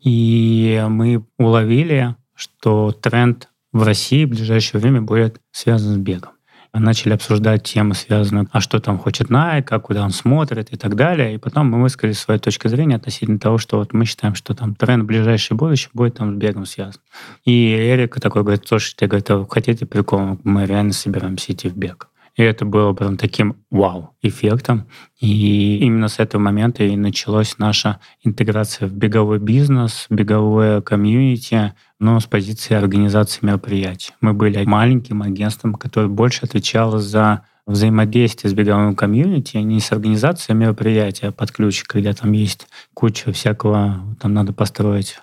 и 0.00 0.84
мы 0.88 1.24
уловили, 1.38 2.16
что 2.34 2.92
тренд 2.92 3.48
в 3.72 3.82
России 3.82 4.24
в 4.24 4.30
ближайшее 4.30 4.80
время 4.80 5.02
будет 5.02 5.40
связан 5.52 5.94
с 5.94 5.98
бегом 5.98 6.32
начали 6.80 7.12
обсуждать 7.12 7.64
темы, 7.64 7.94
связанные, 7.94 8.46
а 8.50 8.60
что 8.60 8.80
там 8.80 8.98
хочет 8.98 9.30
Nike, 9.30 9.66
а 9.70 9.80
куда 9.80 10.02
он 10.02 10.10
смотрит 10.10 10.72
и 10.72 10.76
так 10.76 10.96
далее. 10.96 11.34
И 11.34 11.38
потом 11.38 11.70
мы 11.70 11.82
высказали 11.82 12.12
свою 12.12 12.40
точку 12.40 12.68
зрения 12.68 12.96
относительно 12.96 13.38
того, 13.38 13.58
что 13.58 13.78
вот 13.78 13.92
мы 13.92 14.06
считаем, 14.06 14.34
что 14.34 14.54
там 14.54 14.74
тренд 14.74 15.02
в 15.02 15.06
ближайшее 15.06 15.56
будущее 15.56 15.90
будет 15.92 16.16
там 16.16 16.34
с 16.34 16.38
бегом 16.38 16.64
связан. 16.64 17.00
И 17.44 17.74
Эрик 17.74 18.18
такой 18.20 18.42
говорит, 18.42 18.66
слушайте, 18.66 19.06
говорит, 19.06 19.30
а 19.30 19.46
хотите 19.48 19.84
прикол, 19.84 20.38
мы 20.44 20.64
реально 20.64 20.92
собираемся 20.92 21.52
идти 21.52 21.68
в 21.68 21.76
бег. 21.76 22.08
И 22.36 22.42
это 22.42 22.64
было 22.64 22.92
прям 22.94 23.16
таким 23.16 23.56
вау-эффектом. 23.70 24.86
И 25.20 25.78
именно 25.78 26.08
с 26.08 26.18
этого 26.18 26.40
момента 26.40 26.82
и 26.82 26.96
началась 26.96 27.58
наша 27.58 28.00
интеграция 28.22 28.88
в 28.88 28.92
беговой 28.92 29.38
бизнес, 29.38 30.06
беговое 30.08 30.80
комьюнити, 30.80 31.74
но 31.98 32.18
с 32.20 32.26
позиции 32.26 32.74
организации 32.74 33.44
мероприятий. 33.44 34.12
Мы 34.20 34.32
были 34.32 34.64
маленьким 34.64 35.22
агентством, 35.22 35.74
которое 35.74 36.08
больше 36.08 36.44
отвечало 36.44 36.98
за 36.98 37.44
взаимодействие 37.66 38.50
с 38.50 38.54
беговым 38.54 38.96
комьюнити, 38.96 39.56
не 39.58 39.80
с 39.80 39.92
организацией 39.92 40.56
мероприятия 40.56 41.30
под 41.30 41.52
ключ, 41.52 41.84
когда 41.84 42.12
там 42.12 42.32
есть 42.32 42.66
куча 42.92 43.32
всякого, 43.32 44.16
там 44.20 44.34
надо 44.34 44.52
построить 44.52 45.18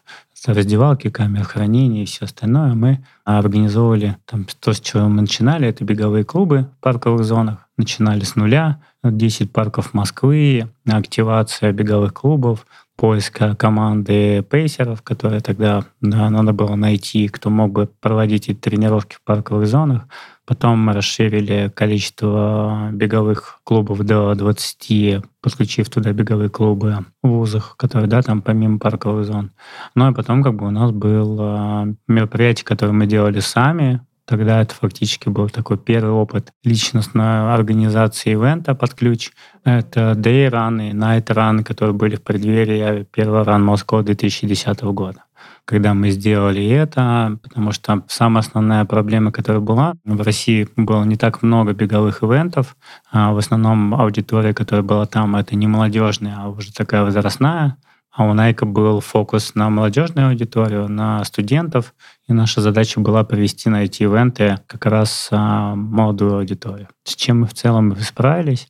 раздевалки, 0.47 1.09
камер 1.09 1.43
хранения 1.43 2.03
и 2.03 2.05
все 2.05 2.25
остальное. 2.25 2.73
Мы 2.73 3.03
организовывали 3.25 4.17
там, 4.25 4.45
то, 4.59 4.73
с 4.73 4.79
чего 4.79 5.07
мы 5.07 5.21
начинали, 5.21 5.67
это 5.67 5.83
беговые 5.83 6.23
клубы 6.23 6.69
в 6.77 6.83
парковых 6.83 7.23
зонах. 7.23 7.67
Начинали 7.77 8.23
с 8.23 8.35
нуля, 8.35 8.81
10 9.03 9.51
парков 9.51 9.93
Москвы, 9.93 10.69
активация 10.85 11.71
беговых 11.71 12.13
клубов, 12.13 12.65
поиска 12.95 13.55
команды 13.55 14.43
пейсеров, 14.43 15.01
которые 15.01 15.39
тогда 15.39 15.85
да, 16.01 16.29
надо 16.29 16.51
было 16.51 16.75
найти, 16.75 17.29
кто 17.29 17.49
мог 17.49 17.71
бы 17.71 17.89
проводить 18.01 18.49
эти 18.49 18.57
тренировки 18.57 19.15
в 19.15 19.21
парковых 19.23 19.67
зонах. 19.67 20.03
Потом 20.49 20.79
мы 20.79 20.93
расширили 20.93 21.71
количество 21.75 22.89
беговых 22.91 23.59
клубов 23.63 23.99
до 23.99 24.33
20, 24.33 25.23
подключив 25.41 25.91
туда 25.91 26.11
беговые 26.11 26.49
клубы 26.49 27.05
в 27.21 27.27
вузах, 27.27 27.77
которые, 27.77 28.09
да, 28.09 28.23
там 28.23 28.41
помимо 28.41 28.79
парковых 28.79 29.27
зон. 29.27 29.51
Ну 29.93 30.09
и 30.09 30.13
потом 30.15 30.41
как 30.41 30.55
бы 30.55 30.65
у 30.65 30.71
нас 30.71 30.89
было 30.89 31.93
мероприятие, 32.07 32.65
которое 32.65 32.93
мы 32.93 33.05
делали 33.05 33.39
сами, 33.41 34.01
Тогда 34.25 34.61
это 34.61 34.75
фактически 34.75 35.27
был 35.27 35.49
такой 35.49 35.79
первый 35.79 36.11
опыт 36.11 36.51
личностной 36.63 37.51
организации 37.51 38.33
ивента 38.33 38.75
под 38.75 38.93
ключ. 38.93 39.31
Это 39.63 40.11
Day 40.15 40.45
и 40.45 40.93
Night 40.93 41.25
Run, 41.25 41.63
которые 41.63 41.95
были 41.95 42.15
в 42.15 42.21
преддверии 42.21 43.05
первого 43.05 43.43
Run 43.43 43.73
Moscow 43.73 44.03
2010 44.03 44.81
года. 44.83 45.23
Когда 45.69 45.93
мы 45.93 46.09
сделали 46.09 46.65
это, 46.65 47.37
потому 47.43 47.71
что 47.71 48.01
самая 48.07 48.41
основная 48.41 48.85
проблема, 48.85 49.31
которая 49.31 49.61
была, 49.61 49.93
в 50.03 50.19
России 50.23 50.67
было 50.75 51.03
не 51.03 51.15
так 51.15 51.43
много 51.43 51.73
беговых 51.73 52.23
ивентов, 52.23 52.75
а 53.11 53.33
в 53.33 53.37
основном 53.37 53.93
аудитория, 53.93 54.55
которая 54.55 54.81
была 54.81 55.05
там, 55.05 55.35
это 55.35 55.55
не 55.55 55.67
молодежная, 55.67 56.37
а 56.39 56.49
уже 56.49 56.73
такая 56.73 57.03
возрастная. 57.03 57.77
А 58.11 58.25
у 58.25 58.33
Найка 58.33 58.65
был 58.65 58.99
фокус 58.99 59.53
на 59.53 59.69
молодежную 59.69 60.29
аудиторию, 60.29 60.89
на 60.89 61.23
студентов, 61.23 61.93
и 62.27 62.33
наша 62.33 62.61
задача 62.61 62.99
была 62.99 63.23
провести 63.23 63.69
на 63.69 63.83
эти 63.83 64.01
ивенты 64.01 64.57
как 64.65 64.87
раз 64.87 65.27
а, 65.29 65.75
молодую 65.75 66.37
аудиторию. 66.37 66.87
С 67.03 67.13
чем 67.15 67.41
мы 67.41 67.45
в 67.45 67.53
целом 67.53 67.95
справились. 67.97 68.67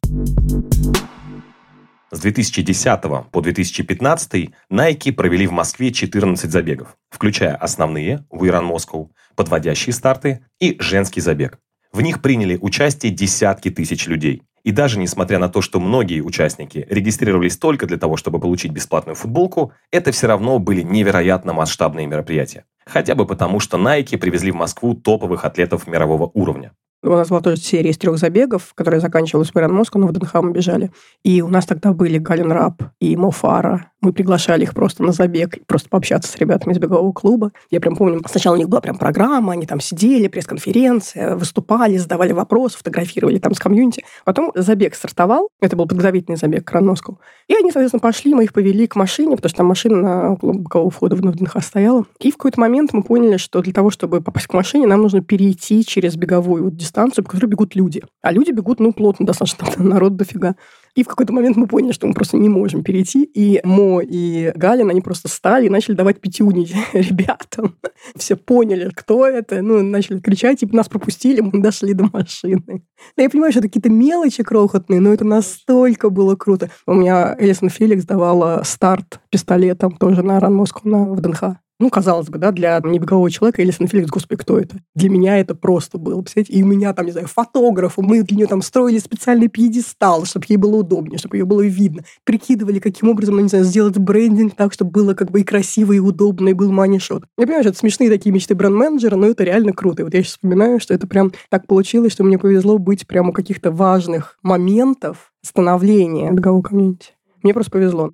С 2.12 2.20
2010 2.22 3.01
по 3.32 3.42
2015 3.42 4.50
Nike 4.72 5.12
провели 5.13 5.46
в 5.46 5.51
Москве 5.51 5.92
14 5.92 6.50
забегов, 6.50 6.98
включая 7.12 7.56
основные 7.56 8.25
в 8.32 8.48
Иран 8.48 8.66
Москву, 8.66 9.12
подводящие 9.36 9.94
старты 9.94 10.44
и 10.60 10.75
женский 10.80 11.22
забег. 11.22 11.60
В 11.92 12.01
них 12.01 12.24
приняли 12.24 12.58
участие 12.60 13.12
десятки 13.12 13.70
тысяч 13.70 14.08
людей. 14.08 14.42
И 14.63 14.72
даже 14.72 14.98
несмотря 14.98 15.38
на 15.38 15.50
то, 15.50 15.62
что 15.62 15.80
многие 15.80 16.22
участники 16.22 16.88
регистрировались 16.89 17.58
только 17.58 17.86
для 17.86 17.98
того, 17.98 18.18
чтобы 18.18 18.39
получить 18.39 18.72
бесплатную 18.72 19.16
футболку, 19.16 19.72
это 19.92 20.12
все 20.12 20.25
равно 20.25 20.58
были 20.58 20.82
невероятно 20.82 21.54
масштабные 21.54 22.08
мероприятия. 22.08 22.66
Хотя 22.88 23.13
бы 23.13 23.28
потому, 23.28 23.60
что 23.60 23.78
Nike 23.78 24.18
привезли 24.18 24.50
в 24.50 24.56
Москву 24.56 24.96
топовых 24.96 25.46
атлетов 25.46 25.86
мирового 25.86 26.32
уровня. 26.34 26.74
У 27.01 27.10
нас 27.10 27.29
была 27.29 27.39
тоже 27.39 27.58
серия 27.58 27.91
из 27.91 27.98
трех 27.98 28.18
забегов, 28.18 28.74
которая 28.75 29.00
заканчивалась 29.00 29.51
в 29.51 29.56
Иран 29.56 29.74
Москву, 29.74 30.01
но 30.01 30.08
в 30.08 30.12
ДНХ 30.12 30.36
бежали. 30.51 30.91
И 31.24 31.41
у 31.41 31.48
нас 31.48 31.65
тогда 31.65 31.94
были 31.94 32.18
Галин 32.18 32.51
Раб 32.51 32.84
и 33.00 33.15
Мофара, 33.15 33.89
мы 34.01 34.13
приглашали 34.13 34.63
их 34.63 34.74
просто 34.74 35.03
на 35.03 35.12
забег, 35.12 35.58
просто 35.68 35.89
пообщаться 35.89 36.32
с 36.32 36.36
ребятами 36.38 36.74
из 36.74 36.79
бегового 36.79 37.12
клуба. 37.12 37.51
Я 37.70 37.82
прям 37.82 37.98
помню, 37.98 38.22
сначала 38.29 38.56
у 38.56 38.58
них 38.58 38.70
была 38.70 38.79
прям 38.79 38.98
программа, 38.98 39.53
они 39.53 39.65
там 39.65 39.82
сидели, 39.82 40.29
пресс-конференция, 40.29 41.36
выступали, 41.36 41.98
задавали 41.98 42.32
вопросы, 42.32 42.77
фотографировали 42.77 43.39
там 43.39 43.53
с 43.53 43.60
комьюнити. 43.60 44.06
Потом 44.24 44.51
забег 44.56 44.96
стартовал, 44.96 45.50
это 45.60 45.75
был 45.75 45.86
подготовительный 45.86 46.38
забег 46.38 46.63
к 46.63 46.72
Ранновскому. 46.72 47.20
И 47.50 47.56
они, 47.56 47.72
соответственно, 47.72 48.00
пошли, 48.00 48.34
мы 48.34 48.46
их 48.46 48.53
повели 48.53 48.88
к 48.88 48.96
машине, 48.96 49.36
потому 49.36 49.50
что 49.50 49.58
там 49.58 49.65
машина 49.68 50.34
около 50.34 50.53
бокового 50.53 50.91
входа 50.91 51.18
в 51.18 51.20
ВДНХ 51.20 51.62
стояла. 51.62 52.06
И 52.20 52.32
в 52.32 52.38
какой-то 52.38 52.60
момент 52.62 52.94
мы 52.94 53.03
поняли, 53.03 53.36
что 53.36 53.62
для 53.62 53.74
того, 53.74 53.89
чтобы 53.89 54.22
попасть 54.22 54.48
к 54.48 54.53
машине, 54.53 54.88
нам 54.88 55.01
нужно 55.01 55.22
перейти 55.22 55.84
через 55.84 56.15
беговую 56.15 56.63
дистанцию, 56.89 57.24
по 57.24 57.31
которой 57.31 57.48
бегут 57.48 57.75
люди. 57.75 58.01
А 58.22 58.31
люди 58.31 58.51
бегут, 58.51 58.79
ну, 58.79 58.91
плотно 58.91 59.25
достаточно, 59.25 59.65
народ 59.77 60.15
дофига. 60.15 60.55
И 60.96 61.03
в 61.03 61.08
какой-то 61.08 61.31
момент 61.31 61.55
мы 61.55 61.67
поняли, 61.67 61.91
что 61.91 62.08
мы 62.08 62.13
просто 62.13 62.38
не 62.38 62.50
можем 62.50 62.84
перейти. 62.84 63.24
И 63.24 63.62
Мо 63.63 64.01
и 64.01 64.51
Галин, 64.55 64.89
они 64.89 65.01
просто 65.01 65.27
стали 65.27 65.67
и 65.67 65.69
начали 65.69 65.96
давать 65.96 66.19
пятюни 66.19 66.67
ребятам. 66.93 67.75
Все 68.15 68.36
поняли, 68.36 68.91
кто 68.93 69.25
это. 69.25 69.62
Ну, 69.62 69.84
начали 69.84 70.19
кричать, 70.19 70.60
типа, 70.60 70.75
нас 70.75 70.89
пропустили, 70.89 71.41
мы 71.41 71.62
дошли 71.62 71.93
до 71.93 72.10
машины. 72.12 72.84
Я 73.15 73.29
понимаю, 73.29 73.51
что 73.51 73.60
это 73.60 73.67
какие-то 73.67 73.89
мелочи 73.89 74.43
крохотные, 74.43 75.00
но 75.00 75.13
это 75.13 75.25
настолько 75.25 76.10
было 76.10 76.36
круто. 76.36 76.69
У 76.88 76.93
меня 76.93 77.36
Элисон 77.38 77.69
Феликс 77.69 78.05
давала 78.05 78.63
старт 78.65 79.19
пистолетом 79.29 79.91
тоже 79.96 80.24
на 80.24 80.39
Ран 80.39 80.55
Москву 80.55 80.89
на 80.89 81.05
ВДНХ. 81.13 81.60
Ну, 81.82 81.90
казалось 81.90 82.28
бы, 82.28 82.38
да, 82.38 82.52
для 82.52 82.78
небегового 82.84 83.32
человека 83.32 83.64
Элисон 83.64 83.88
Феликс, 83.88 84.10
господи, 84.10 84.42
кто 84.42 84.60
это? 84.60 84.82
Для 84.96 85.10
меня 85.10 85.38
это 85.38 85.56
просто 85.56 85.98
было, 85.98 86.22
представляете? 86.22 86.52
И 86.52 86.62
у 86.62 86.68
меня 86.68 86.94
там, 86.94 87.06
не 87.06 87.14
знаю, 87.14 87.28
фотограф, 87.28 87.94
мы 87.98 88.22
для 88.22 88.36
нее 88.36 88.48
там 88.48 88.62
строили 88.62 88.98
специальный 88.98 89.48
пьедестал, 89.48 90.26
чтобы 90.26 90.46
ей 90.50 90.58
было 90.58 90.76
удобнее, 90.76 91.18
чтобы 91.18 91.38
ее 91.38 91.46
было 91.46 91.62
видно. 91.62 92.04
Прикидывали, 92.26 92.80
каким 92.80 93.08
образом, 93.08 93.36
ну, 93.36 93.42
не 93.44 93.48
знаю, 93.48 93.64
сделать 93.64 93.98
брендинг 93.98 94.56
так, 94.56 94.74
чтобы 94.74 94.92
было 94.92 95.14
как 95.14 95.32
бы 95.32 95.40
и 95.40 95.46
красиво, 95.46 95.94
и 95.94 96.00
удобно, 96.00 96.50
и 96.50 96.54
был 96.54 96.70
мани-шот. 96.70 97.24
Я 97.38 97.46
понимаю, 97.46 97.64
что 97.64 97.70
это 97.70 97.80
смешные 97.80 98.10
такие 98.10 98.34
мечты 98.34 98.56
бренд-менеджера, 98.56 99.16
но 99.16 99.28
это 99.28 99.46
реально 99.46 99.72
круто. 99.72 100.02
И 100.02 100.04
вот 100.04 100.14
я 100.14 100.22
сейчас 100.22 100.34
вспоминаю, 100.34 100.82
что 100.82 100.94
это 100.94 101.08
прям 101.08 101.32
так 101.50 101.66
получилось, 101.66 102.12
что 102.12 102.26
мне 102.26 102.38
повезло 102.38 102.78
быть 102.78 103.08
прямо 103.08 103.30
у 103.30 103.34
каких-то 103.34 103.72
важных 103.72 104.38
моментов 104.44 105.32
становления 105.42 106.30
бегового 106.32 106.62
комьюнити. 106.62 107.14
Мне 107.42 107.54
просто 107.54 107.72
повезло. 107.72 108.12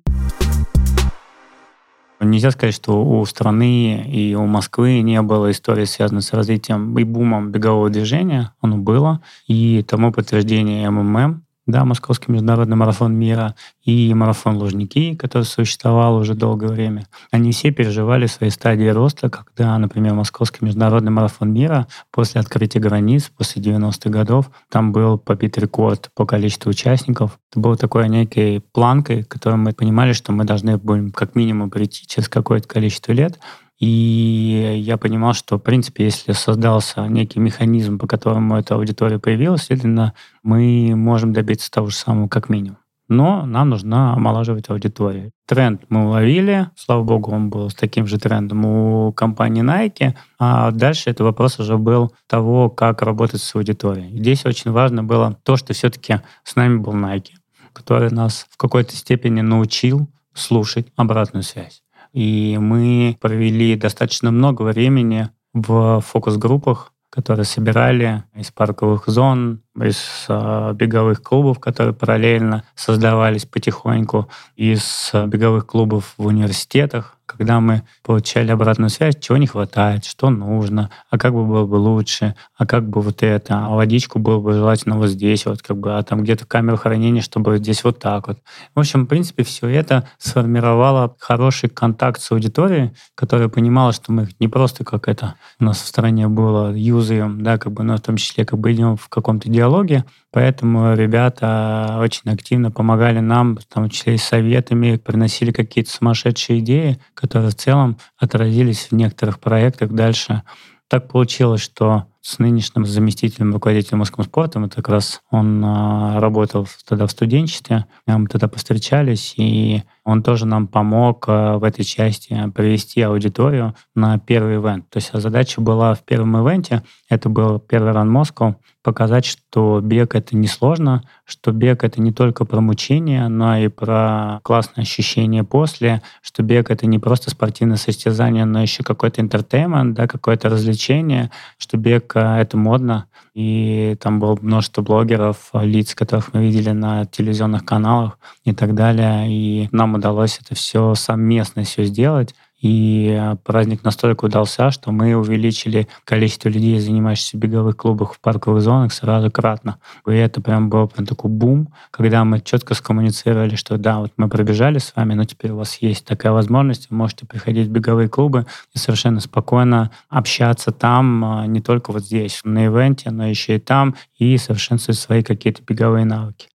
Нельзя 2.26 2.50
сказать, 2.50 2.74
что 2.74 3.02
у 3.04 3.24
страны 3.24 4.04
и 4.06 4.34
у 4.34 4.46
Москвы 4.46 5.00
не 5.00 5.22
было 5.22 5.50
истории, 5.50 5.84
связанной 5.84 6.22
с 6.22 6.32
развитием 6.32 6.98
и 6.98 7.04
бумом 7.04 7.50
бегового 7.50 7.88
движения. 7.88 8.52
Оно 8.60 8.76
было. 8.76 9.22
И 9.46 9.82
тому 9.82 10.12
подтверждение 10.12 10.90
МММ, 10.90 11.45
да, 11.66 11.84
Московский 11.84 12.30
международный 12.30 12.76
марафон 12.76 13.14
мира 13.14 13.54
и 13.82 14.14
марафон 14.14 14.56
Лужники, 14.56 15.16
который 15.16 15.42
существовал 15.42 16.16
уже 16.16 16.34
долгое 16.34 16.68
время. 16.68 17.06
Они 17.30 17.52
все 17.52 17.72
переживали 17.72 18.26
свои 18.26 18.50
стадии 18.50 18.88
роста, 18.88 19.28
когда, 19.28 19.76
например, 19.78 20.14
Московский 20.14 20.64
международный 20.64 21.10
марафон 21.10 21.52
мира 21.52 21.88
после 22.12 22.40
открытия 22.40 22.78
границ, 22.78 23.30
после 23.36 23.60
90-х 23.62 24.10
годов, 24.10 24.50
там 24.70 24.92
был 24.92 25.18
побит 25.18 25.58
рекорд 25.58 26.10
по 26.14 26.24
количеству 26.24 26.70
участников. 26.70 27.38
Это 27.50 27.60
было 27.60 27.76
такой 27.76 28.08
некой 28.08 28.62
планкой, 28.72 29.24
которой 29.24 29.56
мы 29.56 29.72
понимали, 29.72 30.12
что 30.12 30.32
мы 30.32 30.44
должны 30.44 30.78
будем 30.78 31.10
как 31.10 31.34
минимум 31.34 31.70
прийти 31.70 32.06
через 32.06 32.28
какое-то 32.28 32.68
количество 32.68 33.12
лет, 33.12 33.40
и 33.78 34.76
я 34.78 34.96
понимал, 34.96 35.34
что, 35.34 35.58
в 35.58 35.62
принципе, 35.62 36.04
если 36.04 36.32
создался 36.32 37.06
некий 37.06 37.40
механизм, 37.40 37.98
по 37.98 38.06
которому 38.06 38.56
эта 38.56 38.74
аудитория 38.74 39.18
появилась, 39.18 39.64
следовательно, 39.64 40.14
мы 40.42 40.94
можем 40.96 41.32
добиться 41.32 41.70
того 41.70 41.88
же 41.88 41.96
самого 41.96 42.28
как 42.28 42.48
минимум. 42.48 42.78
Но 43.08 43.46
нам 43.46 43.68
нужно 43.68 44.14
омолаживать 44.14 44.68
аудиторию. 44.68 45.30
Тренд 45.46 45.82
мы 45.90 46.06
уловили, 46.06 46.70
слава 46.74 47.04
богу, 47.04 47.30
он 47.30 47.50
был 47.50 47.70
с 47.70 47.74
таким 47.74 48.06
же 48.06 48.18
трендом 48.18 48.64
у 48.64 49.12
компании 49.12 49.62
Nike, 49.62 50.14
а 50.40 50.72
дальше 50.72 51.10
это 51.10 51.22
вопрос 51.22 51.60
уже 51.60 51.78
был 51.78 52.12
того, 52.26 52.68
как 52.68 53.02
работать 53.02 53.42
с 53.42 53.54
аудиторией. 53.54 54.18
Здесь 54.18 54.44
очень 54.44 54.72
важно 54.72 55.04
было 55.04 55.38
то, 55.44 55.56
что 55.56 55.72
все-таки 55.72 56.20
с 56.42 56.56
нами 56.56 56.78
был 56.78 56.94
Nike, 56.94 57.34
который 57.72 58.10
нас 58.10 58.46
в 58.50 58.56
какой-то 58.56 58.96
степени 58.96 59.40
научил 59.40 60.08
слушать 60.34 60.88
обратную 60.96 61.44
связь. 61.44 61.82
И 62.16 62.56
мы 62.58 63.14
провели 63.20 63.76
достаточно 63.76 64.30
много 64.30 64.62
времени 64.62 65.28
в 65.52 66.00
фокус-группах, 66.00 66.94
которые 67.10 67.44
собирали 67.44 68.24
из 68.34 68.50
парковых 68.50 69.04
зон, 69.06 69.60
из 69.78 70.24
э, 70.30 70.72
беговых 70.72 71.22
клубов, 71.22 71.60
которые 71.60 71.92
параллельно 71.92 72.64
создавались 72.74 73.44
потихоньку, 73.44 74.30
из 74.56 75.10
беговых 75.12 75.66
клубов 75.66 76.14
в 76.16 76.24
университетах, 76.24 77.15
когда 77.36 77.60
мы 77.60 77.82
получали 78.02 78.50
обратную 78.50 78.90
связь, 78.90 79.16
чего 79.20 79.36
не 79.36 79.46
хватает, 79.46 80.04
что 80.04 80.30
нужно, 80.30 80.90
а 81.10 81.18
как 81.18 81.32
бы 81.32 81.44
было 81.44 81.66
бы 81.66 81.76
лучше, 81.76 82.34
а 82.56 82.66
как 82.66 82.88
бы 82.88 83.00
вот 83.00 83.22
это, 83.22 83.66
а 83.66 83.70
водичку 83.70 84.18
было 84.18 84.40
бы 84.40 84.52
желательно 84.52 84.96
вот 84.96 85.08
здесь, 85.08 85.46
вот 85.46 85.62
как 85.62 85.76
бы, 85.78 85.96
а 85.96 86.02
там 86.02 86.22
где-то 86.22 86.46
камеру 86.46 86.76
хранения, 86.76 87.22
чтобы 87.22 87.58
здесь 87.58 87.84
вот 87.84 87.98
так 87.98 88.28
вот. 88.28 88.38
В 88.74 88.80
общем, 88.80 89.04
в 89.04 89.06
принципе, 89.06 89.42
все 89.44 89.68
это 89.68 90.08
сформировало 90.18 91.14
хороший 91.18 91.68
контакт 91.68 92.20
с 92.20 92.32
аудиторией, 92.32 92.92
которая 93.14 93.48
понимала, 93.48 93.92
что 93.92 94.12
мы 94.12 94.28
не 94.40 94.48
просто 94.48 94.84
как 94.84 95.08
это 95.08 95.34
у 95.60 95.64
нас 95.64 95.80
в 95.80 95.86
стране 95.86 96.28
было 96.28 96.74
юзаем, 96.74 97.42
да, 97.42 97.58
как 97.58 97.72
бы, 97.72 97.82
но 97.82 97.96
в 97.96 98.00
том 98.00 98.16
числе 98.16 98.44
как 98.44 98.58
бы 98.58 98.72
идем 98.72 98.96
в 98.96 99.08
каком-то 99.08 99.48
диалоге, 99.48 100.04
поэтому 100.36 100.92
ребята 100.92 101.96
очень 101.98 102.30
активно 102.30 102.70
помогали 102.70 103.20
нам, 103.20 103.56
в 103.56 103.64
том 103.64 103.88
числе 103.88 104.16
и 104.16 104.18
советами, 104.18 104.96
приносили 104.96 105.50
какие-то 105.50 105.90
сумасшедшие 105.90 106.58
идеи, 106.58 106.98
которые 107.14 107.52
в 107.52 107.54
целом 107.54 107.96
отразились 108.18 108.88
в 108.90 108.92
некоторых 108.92 109.40
проектах 109.40 109.92
дальше. 109.92 110.42
Так 110.88 111.08
получилось, 111.08 111.62
что 111.62 112.04
с 112.20 112.38
нынешним 112.38 112.84
заместителем 112.84 113.54
руководителя 113.54 113.96
Москвы 113.96 114.24
спортом, 114.24 114.64
это 114.64 114.76
как 114.76 114.88
раз 114.90 115.22
он 115.30 115.64
а, 115.64 116.20
работал 116.20 116.68
тогда 116.86 117.06
в 117.06 117.12
студенчестве, 117.12 117.86
мы 118.06 118.26
тогда 118.26 118.48
встречались, 118.54 119.34
и 119.36 119.84
он 120.04 120.22
тоже 120.22 120.44
нам 120.44 120.66
помог 120.66 121.24
а, 121.28 121.56
в 121.58 121.64
этой 121.64 121.84
части 121.84 122.36
привести 122.54 123.00
аудиторию 123.00 123.74
на 123.94 124.18
первый 124.18 124.56
ивент. 124.56 124.90
То 124.90 124.98
есть 124.98 125.10
задача 125.12 125.60
была 125.60 125.94
в 125.94 126.02
первом 126.02 126.36
ивенте, 126.36 126.82
это 127.08 127.28
был 127.28 127.58
первый 127.58 127.92
ран 127.92 128.10
Москва, 128.10 128.56
показать, 128.86 129.26
что 129.26 129.80
бег— 129.82 130.14
это 130.14 130.36
несложно, 130.36 131.02
что 131.24 131.50
бег— 131.50 131.82
это 131.84 132.00
не 132.00 132.12
только 132.12 132.44
про 132.44 132.60
мучение, 132.60 133.26
но 133.26 133.58
и 133.58 133.66
про 133.66 134.38
классное 134.44 134.82
ощущение 134.82 135.42
после, 135.42 136.02
что 136.22 136.44
бег— 136.44 136.70
это 136.70 136.86
не 136.86 137.00
просто 137.00 137.30
спортивное 137.30 137.78
состязание, 137.78 138.44
но 138.44 138.62
еще 138.62 138.84
какой-то 138.84 139.20
интертеймент, 139.20 139.94
да, 139.94 140.06
какое-то 140.06 140.48
развлечение, 140.48 141.32
что 141.58 141.76
бег— 141.76 142.12
это 142.14 142.56
модно, 142.56 143.06
и 143.34 143.96
там 144.00 144.20
было 144.20 144.38
множество 144.40 144.82
блогеров, 144.82 145.50
лиц, 145.54 145.96
которых 145.96 146.32
мы 146.32 146.42
видели 146.44 146.70
на 146.70 147.06
телевизионных 147.06 147.64
каналах 147.64 148.20
и 148.44 148.52
так 148.52 148.76
далее, 148.76 149.26
и 149.28 149.68
нам 149.72 149.94
удалось 149.94 150.38
это 150.40 150.54
все 150.54 150.94
совместно 150.94 151.64
все 151.64 151.82
сделать, 151.86 152.36
и 152.66 153.34
праздник 153.44 153.84
настолько 153.84 154.24
удался, 154.24 154.72
что 154.72 154.90
мы 154.90 155.14
увеличили 155.14 155.86
количество 156.04 156.48
людей, 156.48 156.80
занимающихся 156.80 157.36
в 157.36 157.40
беговых 157.40 157.76
клубах 157.76 158.14
в 158.14 158.20
парковых 158.20 158.60
зонах, 158.60 158.92
сразу 158.92 159.30
кратно. 159.30 159.78
И 160.06 160.12
это 160.12 160.40
прям 160.40 160.68
был 160.68 160.88
прям 160.88 161.06
такой 161.06 161.30
бум, 161.30 161.68
когда 161.92 162.24
мы 162.24 162.40
четко 162.40 162.74
скоммуницировали, 162.74 163.54
что 163.54 163.78
да, 163.78 164.00
вот 164.00 164.12
мы 164.16 164.28
пробежали 164.28 164.78
с 164.78 164.92
вами, 164.96 165.14
но 165.14 165.24
теперь 165.24 165.52
у 165.52 165.58
вас 165.58 165.76
есть 165.76 166.04
такая 166.04 166.32
возможность, 166.32 166.88
вы 166.90 166.96
можете 166.96 167.24
приходить 167.24 167.68
в 167.68 167.70
беговые 167.70 168.08
клубы 168.08 168.46
и 168.74 168.78
совершенно 168.78 169.20
спокойно 169.20 169.92
общаться 170.08 170.72
там, 170.72 171.24
а, 171.24 171.46
не 171.46 171.60
только 171.60 171.92
вот 171.92 172.02
здесь, 172.02 172.40
на 172.42 172.66
ивенте, 172.66 173.10
но 173.10 173.28
еще 173.28 173.56
и 173.56 173.60
там, 173.60 173.94
и 174.18 174.36
совершенствовать 174.38 174.98
свои 174.98 175.22
какие-то 175.22 175.62
беговые 175.62 176.04
навыки. 176.04 176.48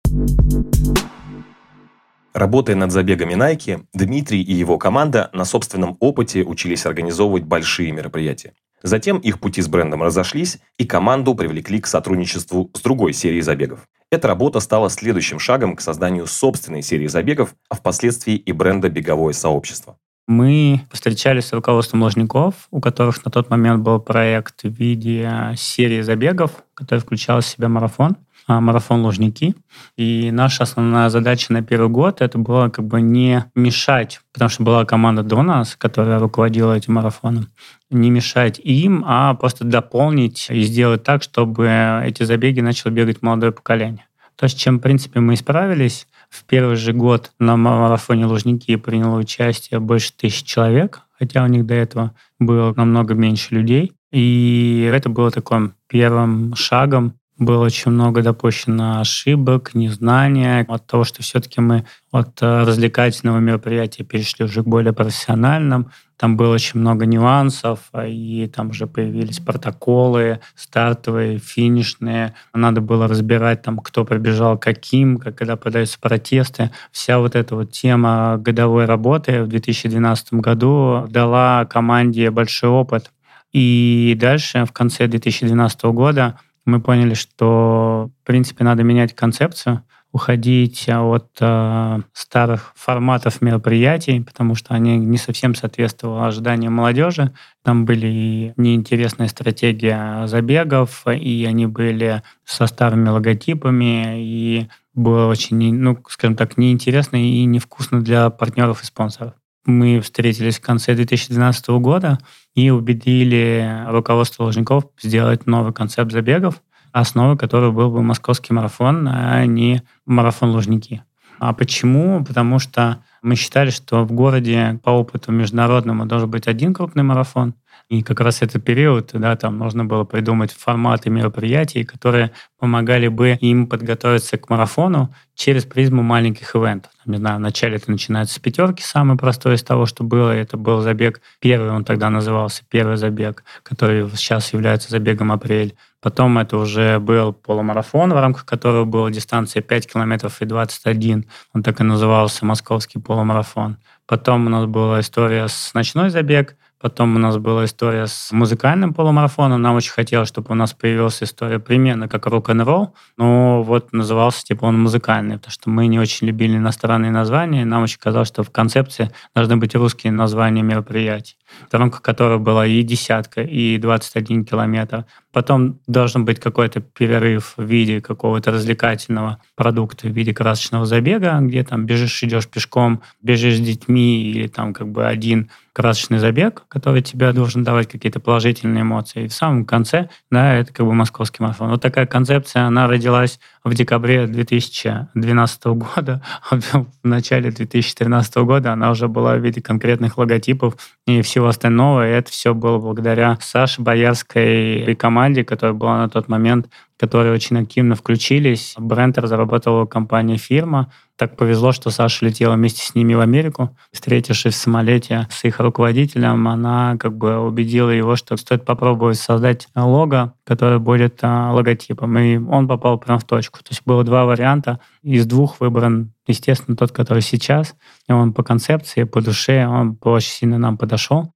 Работая 2.33 2.77
над 2.77 2.93
забегами 2.93 3.35
Nike, 3.35 3.85
Дмитрий 3.93 4.41
и 4.41 4.53
его 4.53 4.79
команда 4.79 5.31
на 5.33 5.45
собственном 5.45 5.97
опыте 5.99 6.45
учились 6.45 6.87
организовывать 6.87 7.43
большие 7.43 7.91
мероприятия. 7.91 8.53
Затем 8.83 9.19
их 9.19 9.41
пути 9.41 9.61
с 9.61 9.69
брендом 9.69 10.03
разошлись, 10.03 10.59
и 10.79 10.87
команду 10.87 11.35
привлекли 11.35 11.81
к 11.81 11.89
сотрудничеству 11.89 12.71
с 12.73 12.81
другой 12.81 13.13
серией 13.15 13.43
забегов. 13.43 13.81
Эта 14.13 14.29
работа 14.29 14.61
стала 14.61 14.91
следующим 14.91 15.39
шагом 15.39 15.75
к 15.75 15.81
созданию 15.81 16.27
собственной 16.27 16.83
серии 16.83 17.09
забегов, 17.09 17.55
а 17.69 17.75
впоследствии 17.75 18.37
и 18.37 18.53
бренда 18.53 18.89
«Беговое 18.89 19.33
сообщество». 19.33 19.97
Мы 20.29 20.83
встречались 20.93 21.47
с 21.47 21.53
руководством 21.53 22.03
Ложников, 22.03 22.69
у 22.71 22.81
которых 22.81 23.25
на 23.25 23.33
тот 23.33 23.51
момент 23.51 23.83
был 23.83 23.99
проект 23.99 24.63
в 24.63 24.69
виде 24.69 25.29
серии 25.57 26.03
забегов, 26.03 26.53
который 26.75 27.01
включал 27.01 27.41
в 27.41 27.47
себя 27.47 27.69
марафон. 27.69 28.17
А, 28.51 28.61
марафон 28.61 29.03
Лужники. 29.03 29.55
И 29.97 30.33
наша 30.33 30.65
основная 30.65 31.09
задача 31.09 31.53
на 31.53 31.63
первый 31.63 31.89
год 31.89 32.21
это 32.21 32.37
было 32.37 32.69
как 32.69 32.85
бы 32.85 33.01
не 33.01 33.45
мешать, 33.55 34.21
потому 34.33 34.49
что 34.49 34.65
была 34.65 34.85
команда 34.85 35.23
до 35.23 35.43
нас, 35.43 35.77
которая 35.77 36.19
руководила 36.19 36.77
этим 36.77 36.95
марафоном, 36.95 37.47
не 37.91 38.11
мешать 38.11 38.59
им, 38.59 39.05
а 39.07 39.35
просто 39.35 39.65
дополнить 39.65 40.49
и 40.51 40.63
сделать 40.63 41.05
так, 41.05 41.23
чтобы 41.23 42.03
эти 42.05 42.25
забеги 42.25 42.59
начало 42.61 42.91
бегать 42.91 43.23
молодое 43.23 43.53
поколение. 43.53 44.07
То, 44.35 44.49
с 44.49 44.53
чем, 44.53 44.79
в 44.79 44.81
принципе, 44.81 45.21
мы 45.21 45.35
исправились. 45.35 46.09
В 46.29 46.43
первый 46.43 46.75
же 46.75 46.93
год 46.93 47.31
на 47.39 47.57
марафоне 47.57 48.27
Лужники 48.27 48.75
приняло 48.75 49.17
участие 49.17 49.79
больше 49.79 50.13
тысяч 50.13 50.43
человек, 50.43 51.03
хотя 51.17 51.45
у 51.45 51.47
них 51.47 51.67
до 51.67 51.75
этого 51.75 52.17
было 52.41 52.75
намного 52.75 53.15
меньше 53.15 53.55
людей. 53.55 53.93
И 54.11 54.91
это 54.93 55.09
было 55.09 55.31
таким 55.31 55.75
первым 55.87 56.57
шагом 56.57 57.15
было 57.41 57.65
очень 57.65 57.91
много 57.91 58.23
допущено 58.23 59.01
ошибок, 59.01 59.75
незнания, 59.75 60.65
от 60.69 60.87
того, 60.87 61.05
что 61.05 61.23
все-таки 61.23 61.61
мы 61.61 61.87
от 62.13 62.41
э, 62.43 62.63
развлекательного 62.65 63.39
мероприятия 63.39 64.05
перешли 64.05 64.45
уже 64.45 64.63
к 64.63 64.67
более 64.67 64.93
профессиональным. 64.93 65.91
Там 66.19 66.37
было 66.37 66.53
очень 66.53 66.81
много 66.81 67.07
нюансов, 67.07 67.81
а, 67.93 68.07
и 68.07 68.47
там 68.47 68.69
уже 68.69 68.87
появились 68.87 69.39
протоколы 69.39 70.41
стартовые, 70.55 71.39
финишные. 71.39 72.35
Надо 72.53 72.83
было 72.83 73.09
разбирать, 73.09 73.63
там, 73.63 73.79
кто 73.79 74.05
пробежал 74.05 74.59
каким, 74.59 75.17
как, 75.17 75.37
когда 75.37 75.57
подаются 75.57 75.99
протесты. 75.99 76.71
Вся 76.93 77.19
вот 77.21 77.37
эта 77.37 77.57
вот 77.57 77.73
тема 77.73 78.37
годовой 78.39 78.85
работы 78.85 79.43
в 79.43 79.49
2012 79.49 80.35
году 80.35 81.07
дала 81.09 81.65
команде 81.65 82.31
большой 82.31 82.69
опыт. 82.69 83.11
И 83.53 84.15
дальше, 84.21 84.67
в 84.67 84.73
конце 84.73 85.07
2012 85.07 85.85
года, 85.85 86.39
мы 86.65 86.81
поняли, 86.81 87.15
что, 87.15 88.11
в 88.23 88.27
принципе, 88.27 88.65
надо 88.65 88.83
менять 88.83 89.15
концепцию, 89.15 89.85
уходить 90.13 90.89
от 90.89 91.31
э, 91.41 92.01
старых 92.13 92.73
форматов 92.75 93.41
мероприятий, 93.41 94.21
потому 94.21 94.57
что 94.57 94.75
они 94.75 94.97
не 94.97 95.19
совсем 95.19 95.55
соответствовали 95.55 96.27
ожиданиям 96.29 96.73
молодежи. 96.73 97.33
Там 97.63 97.85
были 97.85 98.07
и 98.09 98.53
неинтересные 98.57 99.29
стратегии 99.29 100.27
забегов, 100.27 101.07
и 101.07 101.45
они 101.49 101.67
были 101.67 102.23
со 102.45 102.67
старыми 102.67 103.09
логотипами, 103.09 104.21
и 104.21 104.69
было 104.95 105.27
очень, 105.27 105.75
ну, 105.77 105.97
скажем 106.09 106.37
так, 106.37 106.57
неинтересно 106.59 107.17
и 107.17 107.45
невкусно 107.45 108.03
для 108.03 108.31
партнеров 108.31 108.83
и 108.83 108.87
спонсоров. 108.87 109.35
Мы 109.67 110.01
встретились 110.01 110.59
в 110.59 110.63
конце 110.63 110.95
2012 110.95 111.69
года 111.81 112.19
и 112.55 112.71
убедили 112.71 113.85
руководство 113.89 114.45
Лужников 114.45 114.85
сделать 115.01 115.47
новый 115.47 115.73
концепт 115.73 116.13
забегов, 116.13 116.63
основой 116.93 117.37
которого 117.37 117.71
был 117.71 117.91
бы 117.91 118.03
московский 118.03 118.55
марафон, 118.55 119.07
а 119.09 119.45
не 119.45 119.83
марафон 120.07 120.51
Лужники. 120.51 121.03
А 121.39 121.53
почему? 121.53 122.25
Потому 122.25 122.59
что 122.59 123.03
мы 123.23 123.35
считали, 123.35 123.71
что 123.71 124.05
в 124.05 124.13
городе 124.13 124.79
по 124.83 124.91
опыту 124.91 125.33
международному 125.33 126.07
должен 126.07 126.31
быть 126.31 126.47
один 126.47 126.75
крупный 126.75 127.03
марафон, 127.03 127.55
и 127.89 128.03
как 128.03 128.21
раз 128.21 128.43
этот 128.43 128.65
период, 128.65 129.11
да, 129.13 129.35
там 129.37 129.59
нужно 129.59 129.85
было 129.85 130.05
придумать 130.05 130.53
форматы 130.53 131.11
мероприятий, 131.11 131.85
которые 131.85 132.31
помогали 132.59 133.09
бы 133.09 133.39
им 133.41 133.67
подготовиться 133.67 134.39
к 134.39 134.49
марафону 134.49 135.13
через 135.35 135.65
призму 135.65 136.03
маленьких 136.03 136.55
ивентов. 136.55 136.93
Не 137.07 137.17
знаю, 137.17 137.39
вначале 137.39 137.77
это 137.77 137.91
начинается 137.91 138.37
с 138.37 138.39
пятерки, 138.39 138.83
самый 138.83 139.17
простой 139.17 139.55
из 139.55 139.63
того, 139.63 139.87
что 139.87 140.05
было. 140.05 140.31
Это 140.31 140.57
был 140.57 140.83
забег, 140.83 141.21
первый 141.41 141.71
он 141.71 141.85
тогда 141.85 142.11
назывался, 142.11 142.63
первый 142.69 142.97
забег, 142.97 143.43
который 143.63 144.09
сейчас 144.11 144.53
является 144.53 144.91
забегом 144.91 145.33
апрель. 145.33 145.75
Потом 146.01 146.39
это 146.39 146.57
уже 146.57 146.99
был 146.99 147.33
полумарафон, 147.33 148.13
в 148.13 148.21
рамках 148.21 148.47
которого 148.47 148.85
была 148.85 149.11
дистанция 149.11 149.63
5 149.63 149.93
километров 149.93 150.41
и 150.41 150.45
21. 150.45 151.27
Он 151.55 151.63
так 151.63 151.81
и 151.81 151.85
назывался 151.85 152.47
«Московский 152.47 153.01
полумарафон». 153.01 153.79
Потом 154.07 154.47
у 154.47 154.49
нас 154.51 154.67
была 154.67 155.01
история 155.01 155.47
с 155.49 155.75
ночной 155.75 156.11
забег, 156.11 156.57
Потом 156.81 157.15
у 157.17 157.19
нас 157.19 157.37
была 157.37 157.67
история 157.67 158.07
с 158.07 158.33
музыкальным 158.33 158.95
полумарафоном. 158.95 159.61
Нам 159.61 159.77
очень 159.77 159.93
хотелось, 159.93 160.29
чтобы 160.29 160.53
у 160.53 160.55
нас 160.55 160.73
появилась 160.73 161.23
история 161.23 161.59
примерно 161.59 162.09
как 162.09 162.25
рок-н-ролл, 162.25 162.95
но 163.19 163.63
вот 163.63 163.93
назывался 163.93 164.43
типа 164.45 164.65
он 164.65 164.81
музыкальный, 164.81 165.37
потому 165.37 165.53
что 165.53 165.69
мы 165.69 165.89
не 165.89 165.99
очень 165.99 166.27
любили 166.27 166.57
иностранные 166.57 167.11
названия. 167.11 167.67
Нам 167.67 167.83
очень 167.83 167.99
казалось, 167.99 168.29
что 168.29 168.43
в 168.45 168.51
концепции 168.51 169.11
должны 169.35 169.59
быть 169.59 169.75
русские 169.75 170.11
названия 170.11 170.63
мероприятий, 170.63 171.37
в 171.71 171.75
рамках 171.75 172.01
которого 172.01 172.39
была 172.39 172.67
и 172.67 172.83
десятка, 172.83 173.43
и 173.43 173.77
21 173.77 174.47
километр. 174.47 175.05
Потом 175.33 175.81
должен 175.87 176.25
быть 176.25 176.41
какой-то 176.41 176.81
перерыв 176.81 177.55
в 177.59 177.63
виде 177.63 178.01
какого-то 178.01 178.53
развлекательного 178.53 179.39
продукта, 179.55 180.09
в 180.09 180.13
виде 180.13 180.33
красочного 180.33 180.87
забега, 180.87 181.39
где 181.41 181.63
там 181.63 181.85
бежишь, 181.85 182.23
идешь 182.23 182.49
пешком, 182.49 183.03
бежишь 183.21 183.59
с 183.59 183.61
детьми 183.61 184.23
или 184.23 184.49
там 184.49 184.73
как 184.73 184.89
бы 184.89 185.07
один 185.07 185.51
красочный 185.73 186.19
забег, 186.19 186.65
который 186.69 187.03
тебе 187.03 187.33
должен 187.33 187.65
давать 187.65 187.89
какие-то 187.89 188.21
положительные 188.21 188.83
эмоции. 188.83 189.25
И 189.25 189.29
в 189.29 189.33
самом 189.33 189.65
конце, 189.65 190.09
да, 190.31 190.55
это 190.55 190.73
как 190.73 190.87
бы 190.87 190.95
московский 190.95 191.43
марафон. 191.43 191.71
Вот 191.71 191.83
такая 191.83 192.07
концепция, 192.07 192.65
она 192.65 192.87
родилась 192.87 193.39
в 193.65 193.75
декабре 193.75 194.27
2012 194.27 195.65
года, 195.67 196.23
а 196.51 196.57
в 196.57 196.87
начале 197.03 197.51
2013 197.51 198.37
года 198.39 198.73
она 198.73 198.91
уже 198.91 199.09
была 199.09 199.37
в 199.37 199.45
виде 199.45 199.61
конкретных 199.61 200.19
логотипов 200.19 200.75
и 201.07 201.23
всего 201.23 201.49
остального. 201.49 202.09
И 202.09 202.13
это 202.13 202.31
все 202.31 202.55
было 202.55 202.79
благодаря 202.79 203.39
Саше 203.41 203.83
Боярской 203.83 204.91
и 204.91 204.95
команде, 204.95 205.45
которая 205.45 205.75
была 205.75 205.99
на 205.99 206.09
тот 206.09 206.29
момент 206.29 206.69
которые 207.01 207.33
очень 207.33 207.57
активно 207.57 207.95
включились. 207.95 208.75
Бренд 208.77 209.17
разработала 209.17 209.87
компания 209.87 210.37
«Фирма». 210.37 210.93
Так 211.17 211.35
повезло, 211.35 211.73
что 211.73 211.89
Саша 211.89 212.27
летела 212.27 212.55
вместе 212.55 212.85
с 212.85 212.95
ними 212.95 213.15
в 213.15 213.21
Америку. 213.21 213.75
Встретившись 213.91 214.53
в 214.53 214.59
самолете 214.59 215.27
с 215.31 215.43
их 215.45 215.61
руководителем, 215.61 216.47
она 216.47 216.99
как 217.01 217.17
бы 217.17 217.39
убедила 217.39 217.89
его, 217.89 218.17
что 218.17 218.37
стоит 218.37 218.67
попробовать 218.67 219.19
создать 219.19 219.69
лого, 219.75 220.35
которое 220.45 220.79
будет 220.79 221.21
а, 221.23 221.53
логотипом. 221.53 222.19
И 222.19 222.37
он 222.37 222.69
попал 222.69 222.99
прямо 222.99 223.19
в 223.19 223.25
точку. 223.25 223.61
То 223.61 223.71
есть 223.71 223.83
было 223.87 224.05
два 224.05 224.27
варианта. 224.27 224.79
Из 225.03 225.25
двух 225.25 225.59
выбран, 225.61 226.13
естественно, 226.27 226.77
тот, 226.77 226.93
который 226.93 227.23
сейчас. 227.23 227.77
И 228.11 228.13
он 228.13 228.35
по 228.35 228.43
концепции, 228.43 229.05
по 229.05 229.23
душе, 229.23 229.67
он 229.67 229.97
очень 230.03 230.33
сильно 230.33 230.59
нам 230.59 230.77
подошел. 230.77 231.33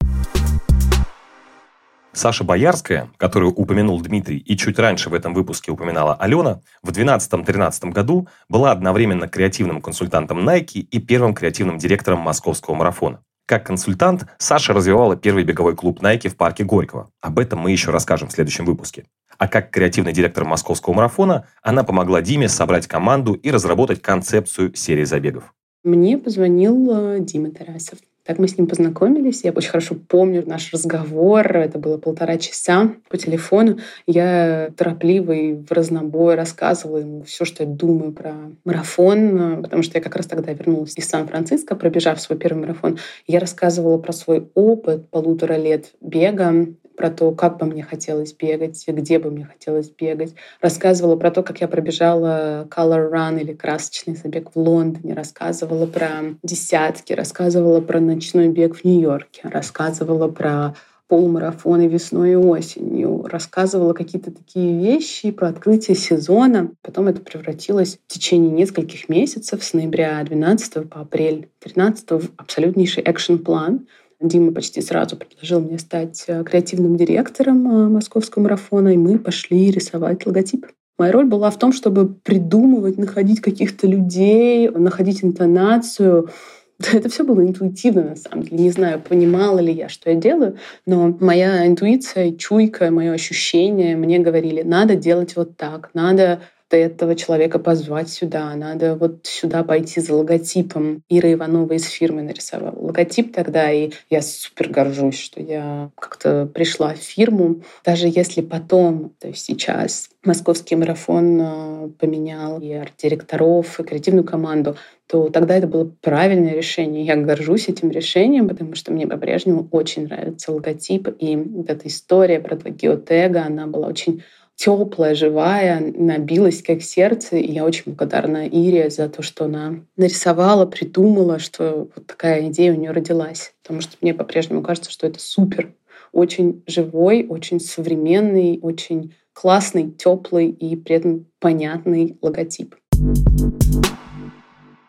Саша 2.14 2.44
Боярская, 2.44 3.10
которую 3.16 3.52
упомянул 3.52 4.00
Дмитрий 4.00 4.38
и 4.38 4.56
чуть 4.56 4.78
раньше 4.78 5.10
в 5.10 5.14
этом 5.14 5.34
выпуске 5.34 5.72
упоминала 5.72 6.14
Алена, 6.14 6.60
в 6.82 6.90
2012-2013 6.90 7.90
году 7.90 8.28
была 8.48 8.70
одновременно 8.70 9.26
креативным 9.26 9.82
консультантом 9.82 10.48
Nike 10.48 10.78
и 10.78 10.98
первым 11.00 11.34
креативным 11.34 11.76
директором 11.76 12.20
московского 12.20 12.74
марафона. 12.74 13.20
Как 13.46 13.66
консультант, 13.66 14.26
Саша 14.38 14.72
развивала 14.72 15.16
первый 15.16 15.44
беговой 15.44 15.74
клуб 15.74 16.00
Nike 16.00 16.28
в 16.28 16.36
парке 16.36 16.64
Горького. 16.64 17.10
Об 17.20 17.40
этом 17.40 17.58
мы 17.58 17.72
еще 17.72 17.90
расскажем 17.90 18.28
в 18.28 18.32
следующем 18.32 18.64
выпуске. 18.64 19.04
А 19.36 19.48
как 19.48 19.70
креативный 19.70 20.12
директор 20.12 20.44
московского 20.44 20.94
марафона, 20.94 21.48
она 21.62 21.82
помогла 21.82 22.22
Диме 22.22 22.48
собрать 22.48 22.86
команду 22.86 23.34
и 23.34 23.50
разработать 23.50 24.00
концепцию 24.00 24.74
серии 24.76 25.04
забегов. 25.04 25.52
Мне 25.82 26.16
позвонил 26.16 26.90
э, 26.90 27.20
Дима 27.20 27.50
Тарасов. 27.50 27.98
Так 28.24 28.38
мы 28.38 28.48
с 28.48 28.56
ним 28.56 28.66
познакомились. 28.66 29.44
Я 29.44 29.52
очень 29.52 29.68
хорошо 29.68 29.96
помню 30.08 30.42
наш 30.46 30.72
разговор. 30.72 31.56
Это 31.56 31.78
было 31.78 31.98
полтора 31.98 32.38
часа 32.38 32.92
по 33.10 33.18
телефону. 33.18 33.78
Я 34.06 34.70
торопливо 34.76 35.32
и 35.32 35.52
в 35.52 35.70
разнобой 35.70 36.34
рассказывала 36.34 36.98
ему 36.98 37.22
все, 37.24 37.44
что 37.44 37.64
я 37.64 37.68
думаю 37.68 38.12
про 38.12 38.34
марафон, 38.64 39.62
потому 39.62 39.82
что 39.82 39.98
я 39.98 40.02
как 40.02 40.16
раз 40.16 40.26
тогда 40.26 40.52
вернулась 40.52 40.96
из 40.96 41.06
Сан-Франциско, 41.06 41.76
пробежав 41.76 42.18
свой 42.20 42.38
первый 42.38 42.60
марафон. 42.60 42.98
Я 43.26 43.40
рассказывала 43.40 43.98
про 43.98 44.12
свой 44.12 44.48
опыт 44.54 45.10
полутора 45.10 45.54
лет 45.54 45.92
бега, 46.00 46.66
про 46.96 47.10
то, 47.10 47.30
как 47.32 47.58
бы 47.58 47.66
мне 47.66 47.82
хотелось 47.82 48.32
бегать, 48.32 48.82
где 48.86 49.18
бы 49.18 49.30
мне 49.30 49.44
хотелось 49.44 49.90
бегать. 49.90 50.34
Рассказывала 50.60 51.16
про 51.16 51.30
то, 51.30 51.42
как 51.42 51.60
я 51.60 51.68
пробежала 51.68 52.66
Color 52.70 53.10
Run 53.10 53.40
или 53.40 53.52
красочный 53.52 54.16
забег 54.16 54.50
в 54.54 54.58
Лондоне. 54.58 55.14
Рассказывала 55.14 55.86
про 55.86 56.36
десятки, 56.42 57.12
рассказывала 57.12 57.80
про 57.80 58.00
ночной 58.00 58.48
бег 58.48 58.76
в 58.76 58.84
Нью-Йорке. 58.84 59.42
Рассказывала 59.44 60.28
про 60.28 60.74
полумарафоны 61.06 61.86
весной 61.86 62.32
и 62.32 62.36
осенью, 62.36 63.26
рассказывала 63.30 63.92
какие-то 63.92 64.30
такие 64.30 64.78
вещи 64.78 65.30
про 65.30 65.48
открытие 65.48 65.96
сезона. 65.96 66.70
Потом 66.80 67.08
это 67.08 67.20
превратилось 67.20 67.98
в 68.08 68.12
течение 68.12 68.50
нескольких 68.50 69.08
месяцев, 69.10 69.62
с 69.62 69.74
ноября 69.74 70.22
12 70.24 70.88
по 70.88 71.00
апрель 71.00 71.50
13 71.60 72.10
в 72.12 72.30
абсолютнейший 72.38 73.02
экшн-план— 73.02 73.86
Дима 74.28 74.52
почти 74.52 74.80
сразу 74.80 75.16
предложил 75.16 75.60
мне 75.60 75.78
стать 75.78 76.24
э, 76.26 76.42
креативным 76.44 76.96
директором 76.96 77.66
э, 77.68 77.88
московского 77.88 78.42
марафона, 78.42 78.94
и 78.94 78.96
мы 78.96 79.18
пошли 79.18 79.70
рисовать 79.70 80.26
логотип. 80.26 80.66
Моя 80.98 81.12
роль 81.12 81.26
была 81.26 81.50
в 81.50 81.58
том, 81.58 81.72
чтобы 81.72 82.08
придумывать, 82.08 82.98
находить 82.98 83.40
каких-то 83.40 83.86
людей, 83.86 84.68
находить 84.68 85.24
интонацию, 85.24 86.30
это 86.92 87.08
все 87.08 87.24
было 87.24 87.40
интуитивно, 87.40 88.02
на 88.02 88.16
самом 88.16 88.42
деле. 88.44 88.62
Не 88.62 88.70
знаю, 88.70 89.00
понимала 89.00 89.58
ли 89.58 89.72
я, 89.72 89.88
что 89.88 90.10
я 90.10 90.16
делаю, 90.16 90.56
но 90.86 91.16
моя 91.20 91.66
интуиция, 91.66 92.32
чуйка, 92.32 92.90
мое 92.90 93.12
ощущение 93.12 93.96
мне 93.96 94.18
говорили, 94.18 94.62
надо 94.62 94.96
делать 94.96 95.36
вот 95.36 95.56
так, 95.56 95.90
надо 95.94 96.40
этого 96.76 97.14
человека 97.14 97.58
позвать 97.58 98.08
сюда, 98.08 98.54
надо 98.54 98.94
вот 98.96 99.26
сюда 99.26 99.64
пойти 99.64 100.00
за 100.00 100.14
логотипом. 100.14 101.02
Ира 101.08 101.32
Иванова 101.32 101.72
из 101.72 101.86
фирмы 101.86 102.22
нарисовала 102.22 102.78
логотип 102.78 103.34
тогда, 103.34 103.70
и 103.70 103.90
я 104.10 104.22
супер 104.22 104.68
горжусь, 104.68 105.18
что 105.18 105.40
я 105.42 105.90
как-то 105.96 106.46
пришла 106.46 106.94
в 106.94 106.98
фирму. 106.98 107.62
Даже 107.84 108.08
если 108.08 108.40
потом, 108.40 109.12
то 109.18 109.28
есть 109.28 109.44
сейчас, 109.44 110.10
московский 110.24 110.76
марафон 110.76 111.40
э, 111.40 111.88
поменял 111.98 112.60
и 112.60 112.72
арт-директоров, 112.72 113.78
и 113.78 113.82
креативную 113.84 114.24
команду, 114.24 114.76
то 115.06 115.28
тогда 115.28 115.56
это 115.56 115.66
было 115.66 115.90
правильное 116.00 116.54
решение. 116.54 117.04
Я 117.04 117.16
горжусь 117.16 117.68
этим 117.68 117.90
решением, 117.90 118.48
потому 118.48 118.74
что 118.74 118.92
мне 118.92 119.06
по-прежнему 119.06 119.68
очень 119.70 120.04
нравится 120.04 120.50
логотип. 120.50 121.08
И 121.18 121.36
вот 121.36 121.68
эта 121.68 121.88
история 121.88 122.40
про 122.40 122.56
два 122.56 122.70
геотега, 122.70 123.44
она 123.44 123.66
была 123.66 123.88
очень 123.88 124.22
теплая, 124.56 125.14
живая, 125.14 125.80
набилась 125.80 126.62
как 126.62 126.82
сердце. 126.82 127.36
И 127.36 127.52
я 127.52 127.64
очень 127.64 127.84
благодарна 127.86 128.46
Ире 128.46 128.90
за 128.90 129.08
то, 129.08 129.22
что 129.22 129.46
она 129.46 129.76
нарисовала, 129.96 130.66
придумала, 130.66 131.38
что 131.38 131.88
вот 131.94 132.06
такая 132.06 132.48
идея 132.48 132.72
у 132.72 132.76
нее 132.76 132.90
родилась. 132.90 133.54
Потому 133.62 133.80
что 133.80 133.96
мне 134.00 134.14
по-прежнему 134.14 134.62
кажется, 134.62 134.90
что 134.90 135.06
это 135.06 135.20
супер. 135.20 135.74
Очень 136.12 136.62
живой, 136.66 137.26
очень 137.28 137.60
современный, 137.60 138.58
очень 138.62 139.14
классный, 139.32 139.90
теплый 139.90 140.48
и 140.48 140.76
при 140.76 140.96
этом 140.96 141.26
понятный 141.40 142.16
логотип. 142.22 142.76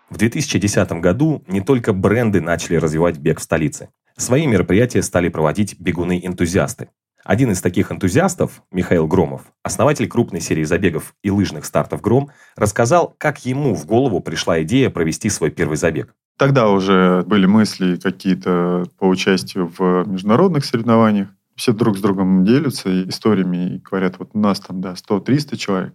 В 0.10 0.18
2010 0.18 0.92
году 1.02 1.44
не 1.48 1.62
только 1.62 1.92
бренды 1.92 2.40
начали 2.40 2.76
развивать 2.76 3.18
бег 3.18 3.40
в 3.40 3.44
столице. 3.44 3.90
Свои 4.16 4.48
мероприятия 4.48 5.02
стали 5.02 5.28
проводить 5.28 5.78
бегуны-энтузиасты. 5.80 6.88
Один 7.26 7.50
из 7.50 7.60
таких 7.60 7.92
энтузиастов, 7.92 8.62
Михаил 8.72 9.08
Громов, 9.08 9.42
основатель 9.64 10.08
крупной 10.08 10.42
серии 10.42 10.64
забегов 10.64 11.16
и 11.24 11.32
лыжных 11.32 11.66
стартов 11.66 12.02
«Гром», 12.02 12.30
рассказал, 12.56 13.16
как 13.18 13.48
ему 13.48 13.74
в 13.74 13.88
голову 13.88 14.20
пришла 14.20 14.62
идея 14.62 14.92
провести 14.92 15.32
свой 15.32 15.50
первый 15.50 15.76
забег. 15.76 16.14
Тогда 16.38 16.70
уже 16.70 17.24
были 17.26 17.48
мысли 17.48 17.96
какие-то 17.96 18.86
по 19.00 19.06
участию 19.06 19.74
в 19.76 20.08
международных 20.08 20.66
соревнованиях. 20.66 21.30
Все 21.56 21.74
друг 21.74 21.98
с 21.98 22.02
другом 22.02 22.46
делятся 22.46 23.10
историями 23.10 23.78
и 23.78 23.80
говорят, 23.80 24.20
вот 24.20 24.30
у 24.34 24.40
нас 24.40 24.60
там, 24.60 24.82
да, 24.82 24.94
100-300 24.94 25.56
человек, 25.58 25.94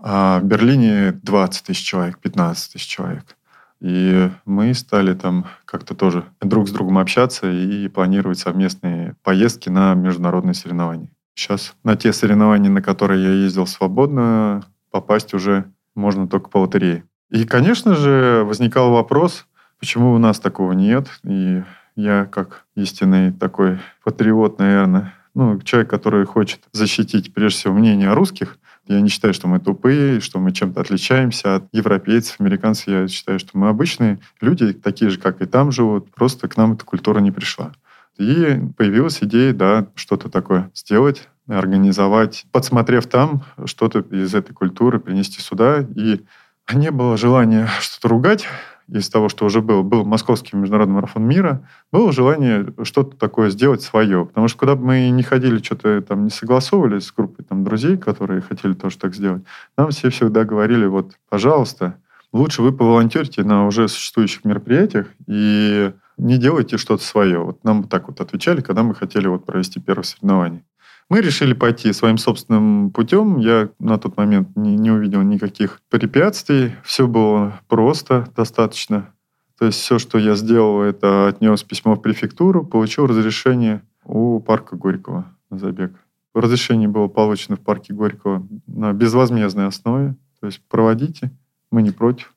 а 0.00 0.40
в 0.40 0.44
Берлине 0.46 1.12
20 1.22 1.64
тысяч 1.64 1.84
человек, 1.84 2.18
15 2.18 2.72
тысяч 2.72 2.88
человек. 2.88 3.36
И 3.80 4.30
мы 4.44 4.72
стали 4.74 5.14
там 5.14 5.46
как-то 5.64 5.94
тоже 5.94 6.24
друг 6.40 6.68
с 6.68 6.72
другом 6.72 6.98
общаться 6.98 7.50
и 7.50 7.88
планировать 7.88 8.38
совместные 8.38 9.16
поездки 9.22 9.68
на 9.68 9.94
международные 9.94 10.54
соревнования. 10.54 11.10
Сейчас 11.34 11.74
на 11.84 11.96
те 11.96 12.12
соревнования, 12.12 12.70
на 12.70 12.80
которые 12.80 13.22
я 13.22 13.32
ездил 13.32 13.66
свободно, 13.66 14.64
попасть 14.90 15.34
уже 15.34 15.64
можно 15.94 16.26
только 16.26 16.48
по 16.48 16.58
лотерее. 16.58 17.04
И, 17.30 17.44
конечно 17.44 17.94
же, 17.94 18.44
возникал 18.46 18.92
вопрос, 18.92 19.46
почему 19.78 20.12
у 20.12 20.18
нас 20.18 20.40
такого 20.40 20.72
нет. 20.72 21.08
И 21.24 21.62
я, 21.96 22.24
как 22.26 22.64
истинный 22.76 23.32
такой 23.32 23.78
патриот, 24.04 24.58
наверное, 24.58 25.12
ну, 25.34 25.60
человек, 25.60 25.90
который 25.90 26.24
хочет 26.24 26.60
защитить, 26.72 27.34
прежде 27.34 27.58
всего, 27.58 27.74
мнение 27.74 28.12
русских, 28.14 28.58
я 28.88 29.00
не 29.00 29.08
считаю, 29.08 29.34
что 29.34 29.48
мы 29.48 29.58
тупые, 29.58 30.20
что 30.20 30.38
мы 30.38 30.52
чем-то 30.52 30.80
отличаемся 30.80 31.56
от 31.56 31.64
европейцев, 31.72 32.40
американцев. 32.40 32.88
Я 32.88 33.08
считаю, 33.08 33.38
что 33.38 33.58
мы 33.58 33.68
обычные 33.68 34.18
люди, 34.40 34.72
такие 34.72 35.10
же, 35.10 35.18
как 35.18 35.42
и 35.42 35.46
там 35.46 35.72
живут. 35.72 36.10
Просто 36.14 36.48
к 36.48 36.56
нам 36.56 36.72
эта 36.72 36.84
культура 36.84 37.20
не 37.20 37.32
пришла. 37.32 37.72
И 38.18 38.58
появилась 38.76 39.22
идея, 39.22 39.52
да, 39.52 39.88
что-то 39.94 40.28
такое 40.30 40.70
сделать, 40.74 41.28
организовать, 41.46 42.46
подсмотрев 42.50 43.06
там 43.06 43.44
что-то 43.66 44.00
из 44.00 44.34
этой 44.34 44.52
культуры, 44.52 45.00
принести 45.00 45.40
сюда. 45.40 45.86
И 45.94 46.24
не 46.72 46.90
было 46.90 47.16
желания 47.16 47.68
что-то 47.80 48.08
ругать, 48.08 48.46
из 48.88 49.08
того, 49.08 49.28
что 49.28 49.44
уже 49.44 49.60
был, 49.60 49.82
был 49.82 50.04
Московский 50.04 50.56
международный 50.56 50.94
марафон 50.94 51.24
мира, 51.24 51.68
было 51.92 52.12
желание 52.12 52.72
что-то 52.82 53.16
такое 53.16 53.50
сделать 53.50 53.82
свое. 53.82 54.26
Потому 54.26 54.48
что 54.48 54.58
куда 54.58 54.76
бы 54.76 54.84
мы 54.84 55.08
ни 55.10 55.22
ходили, 55.22 55.62
что-то 55.62 56.00
там 56.02 56.24
не 56.24 56.30
согласовывались 56.30 57.06
с 57.06 57.12
группой 57.12 57.44
там, 57.44 57.64
друзей, 57.64 57.96
которые 57.96 58.40
хотели 58.40 58.74
тоже 58.74 58.98
так 58.98 59.14
сделать, 59.14 59.42
нам 59.76 59.90
все 59.90 60.10
всегда 60.10 60.44
говорили, 60.44 60.86
вот, 60.86 61.14
пожалуйста, 61.28 61.96
лучше 62.32 62.62
вы 62.62 62.72
поволонтерите 62.72 63.42
на 63.42 63.66
уже 63.66 63.88
существующих 63.88 64.44
мероприятиях 64.44 65.08
и 65.26 65.92
не 66.18 66.38
делайте 66.38 66.78
что-то 66.78 67.02
свое. 67.02 67.38
Вот 67.38 67.64
нам 67.64 67.84
так 67.84 68.08
вот 68.08 68.20
отвечали, 68.20 68.60
когда 68.60 68.82
мы 68.82 68.94
хотели 68.94 69.26
вот 69.26 69.44
провести 69.44 69.80
первое 69.80 70.04
соревнование. 70.04 70.62
Мы 71.08 71.20
решили 71.20 71.52
пойти 71.52 71.92
своим 71.92 72.18
собственным 72.18 72.90
путем. 72.90 73.38
Я 73.38 73.68
на 73.78 73.96
тот 73.96 74.16
момент 74.16 74.56
не, 74.56 74.76
не 74.76 74.90
увидел 74.90 75.22
никаких 75.22 75.80
препятствий. 75.88 76.72
Все 76.82 77.06
было 77.06 77.60
просто 77.68 78.26
достаточно. 78.36 79.14
То 79.58 79.66
есть 79.66 79.78
все, 79.78 79.98
что 79.98 80.18
я 80.18 80.34
сделал, 80.34 80.82
это 80.82 81.28
отнес 81.28 81.62
письмо 81.62 81.94
в 81.94 82.02
префектуру, 82.02 82.66
получил 82.66 83.06
разрешение 83.06 83.82
у 84.04 84.40
парка 84.40 84.76
Горького 84.76 85.32
на 85.48 85.58
забег. 85.58 85.92
Разрешение 86.34 86.88
было 86.88 87.06
получено 87.06 87.56
в 87.56 87.60
парке 87.60 87.94
Горького 87.94 88.46
на 88.66 88.92
безвозмездной 88.92 89.66
основе. 89.66 90.16
То 90.40 90.46
есть 90.46 90.60
проводите, 90.68 91.30
мы 91.70 91.82
не 91.82 91.92
против. 91.92 92.34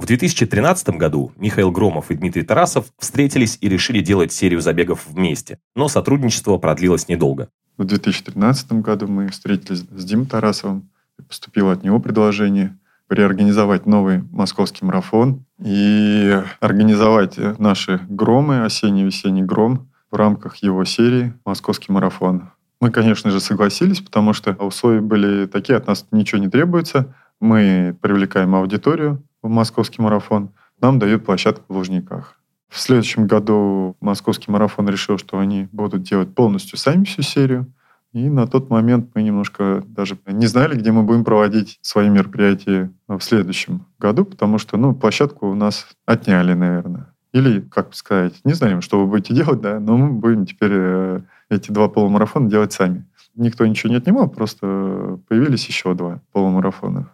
В 0.00 0.06
2013 0.06 0.96
году 0.96 1.30
Михаил 1.36 1.70
Громов 1.70 2.10
и 2.10 2.14
Дмитрий 2.14 2.42
Тарасов 2.42 2.86
встретились 2.98 3.58
и 3.60 3.68
решили 3.68 4.00
делать 4.00 4.32
серию 4.32 4.62
забегов 4.62 5.06
вместе, 5.06 5.58
но 5.76 5.88
сотрудничество 5.88 6.56
продлилось 6.56 7.06
недолго. 7.06 7.50
В 7.76 7.84
2013 7.84 8.72
году 8.80 9.08
мы 9.08 9.28
встретились 9.28 9.80
с 9.80 10.04
Димой 10.06 10.24
Тарасовым, 10.24 10.88
поступило 11.28 11.72
от 11.72 11.82
него 11.82 12.00
предложение 12.00 12.78
реорганизовать 13.10 13.84
новый 13.84 14.22
московский 14.32 14.86
марафон 14.86 15.44
и 15.62 16.42
организовать 16.60 17.36
наши 17.58 18.00
громы, 18.08 18.64
осенний-весенний 18.64 19.42
гром 19.42 19.90
в 20.10 20.16
рамках 20.16 20.56
его 20.56 20.82
серии 20.86 21.34
«Московский 21.44 21.92
марафон». 21.92 22.52
Мы, 22.80 22.90
конечно 22.90 23.30
же, 23.30 23.38
согласились, 23.38 24.00
потому 24.00 24.32
что 24.32 24.54
условия 24.54 25.02
были 25.02 25.44
такие, 25.44 25.76
от 25.76 25.88
нас 25.88 26.06
ничего 26.10 26.40
не 26.40 26.48
требуется. 26.48 27.14
Мы 27.38 27.94
привлекаем 28.00 28.54
аудиторию, 28.54 29.22
в 29.42 29.48
московский 29.48 30.02
марафон, 30.02 30.50
нам 30.80 30.98
дают 30.98 31.24
площадку 31.24 31.64
в 31.68 31.76
Лужниках. 31.76 32.40
В 32.68 32.78
следующем 32.78 33.26
году 33.26 33.96
московский 34.00 34.50
марафон 34.50 34.88
решил, 34.88 35.18
что 35.18 35.38
они 35.38 35.68
будут 35.72 36.02
делать 36.02 36.34
полностью 36.34 36.78
сами 36.78 37.04
всю 37.04 37.22
серию. 37.22 37.66
И 38.12 38.28
на 38.28 38.46
тот 38.46 38.70
момент 38.70 39.10
мы 39.14 39.22
немножко 39.22 39.84
даже 39.86 40.18
не 40.26 40.46
знали, 40.46 40.76
где 40.76 40.90
мы 40.90 41.02
будем 41.02 41.24
проводить 41.24 41.78
свои 41.80 42.08
мероприятия 42.08 42.92
в 43.08 43.20
следующем 43.20 43.86
году, 43.98 44.24
потому 44.24 44.58
что 44.58 44.76
ну, 44.76 44.94
площадку 44.94 45.48
у 45.48 45.54
нас 45.54 45.86
отняли, 46.06 46.54
наверное. 46.54 47.12
Или, 47.32 47.60
как 47.60 47.94
сказать, 47.94 48.40
не 48.44 48.54
знаем, 48.54 48.82
что 48.82 49.00
вы 49.00 49.06
будете 49.06 49.34
делать, 49.34 49.60
да, 49.60 49.78
но 49.78 49.96
мы 49.96 50.10
будем 50.10 50.46
теперь 50.46 50.72
э, 50.72 51.20
эти 51.48 51.70
два 51.70 51.88
полумарафона 51.88 52.50
делать 52.50 52.72
сами. 52.72 53.06
Никто 53.36 53.64
ничего 53.64 53.90
не 53.90 53.98
отнимал, 53.98 54.28
просто 54.28 55.20
появились 55.28 55.66
еще 55.66 55.94
два 55.94 56.20
полумарафона. 56.32 57.12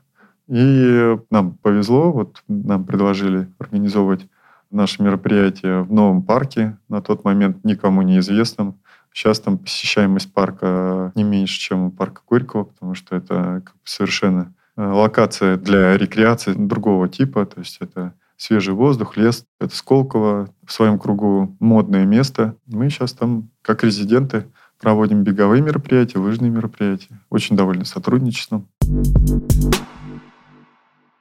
И 0.49 1.19
нам 1.31 1.55
повезло, 1.55 2.13
вот 2.13 2.43
нам 2.49 2.85
предложили 2.85 3.49
организовывать 3.59 4.29
наше 4.71 5.03
мероприятие 5.03 5.83
в 5.83 5.93
новом 5.93 6.23
парке, 6.23 6.79
на 6.89 7.01
тот 7.01 7.25
момент 7.25 7.65
никому 7.65 8.03
неизвестном. 8.03 8.79
Сейчас 9.13 9.41
там 9.41 9.59
посещаемость 9.59 10.33
парка 10.33 11.13
не 11.15 11.25
меньше, 11.25 11.59
чем 11.59 11.87
у 11.87 11.91
парка 11.91 12.21
Горького, 12.29 12.65
потому 12.65 12.95
что 12.95 13.17
это 13.17 13.63
совершенно 13.83 14.55
э, 14.77 14.87
локация 14.87 15.57
для 15.57 15.97
рекреации 15.97 16.53
другого 16.53 17.09
типа, 17.09 17.47
то 17.47 17.61
есть 17.61 17.79
это 17.81 18.13
свежий 18.37 18.75
воздух, 18.75 19.17
лес. 19.17 19.45
Это 19.59 19.75
Сколково, 19.75 20.51
в 20.65 20.73
своем 20.73 20.99
кругу 20.99 21.57
модное 21.59 22.05
место. 22.05 22.57
Мы 22.67 22.91
сейчас 22.91 23.13
там, 23.13 23.49
как 23.63 23.83
резиденты, 23.83 24.47
проводим 24.79 25.23
беговые 25.23 25.63
мероприятия, 25.63 26.19
лыжные 26.19 26.51
мероприятия. 26.51 27.19
Очень 27.31 27.57
довольны 27.57 27.85
сотрудничеством. 27.85 28.69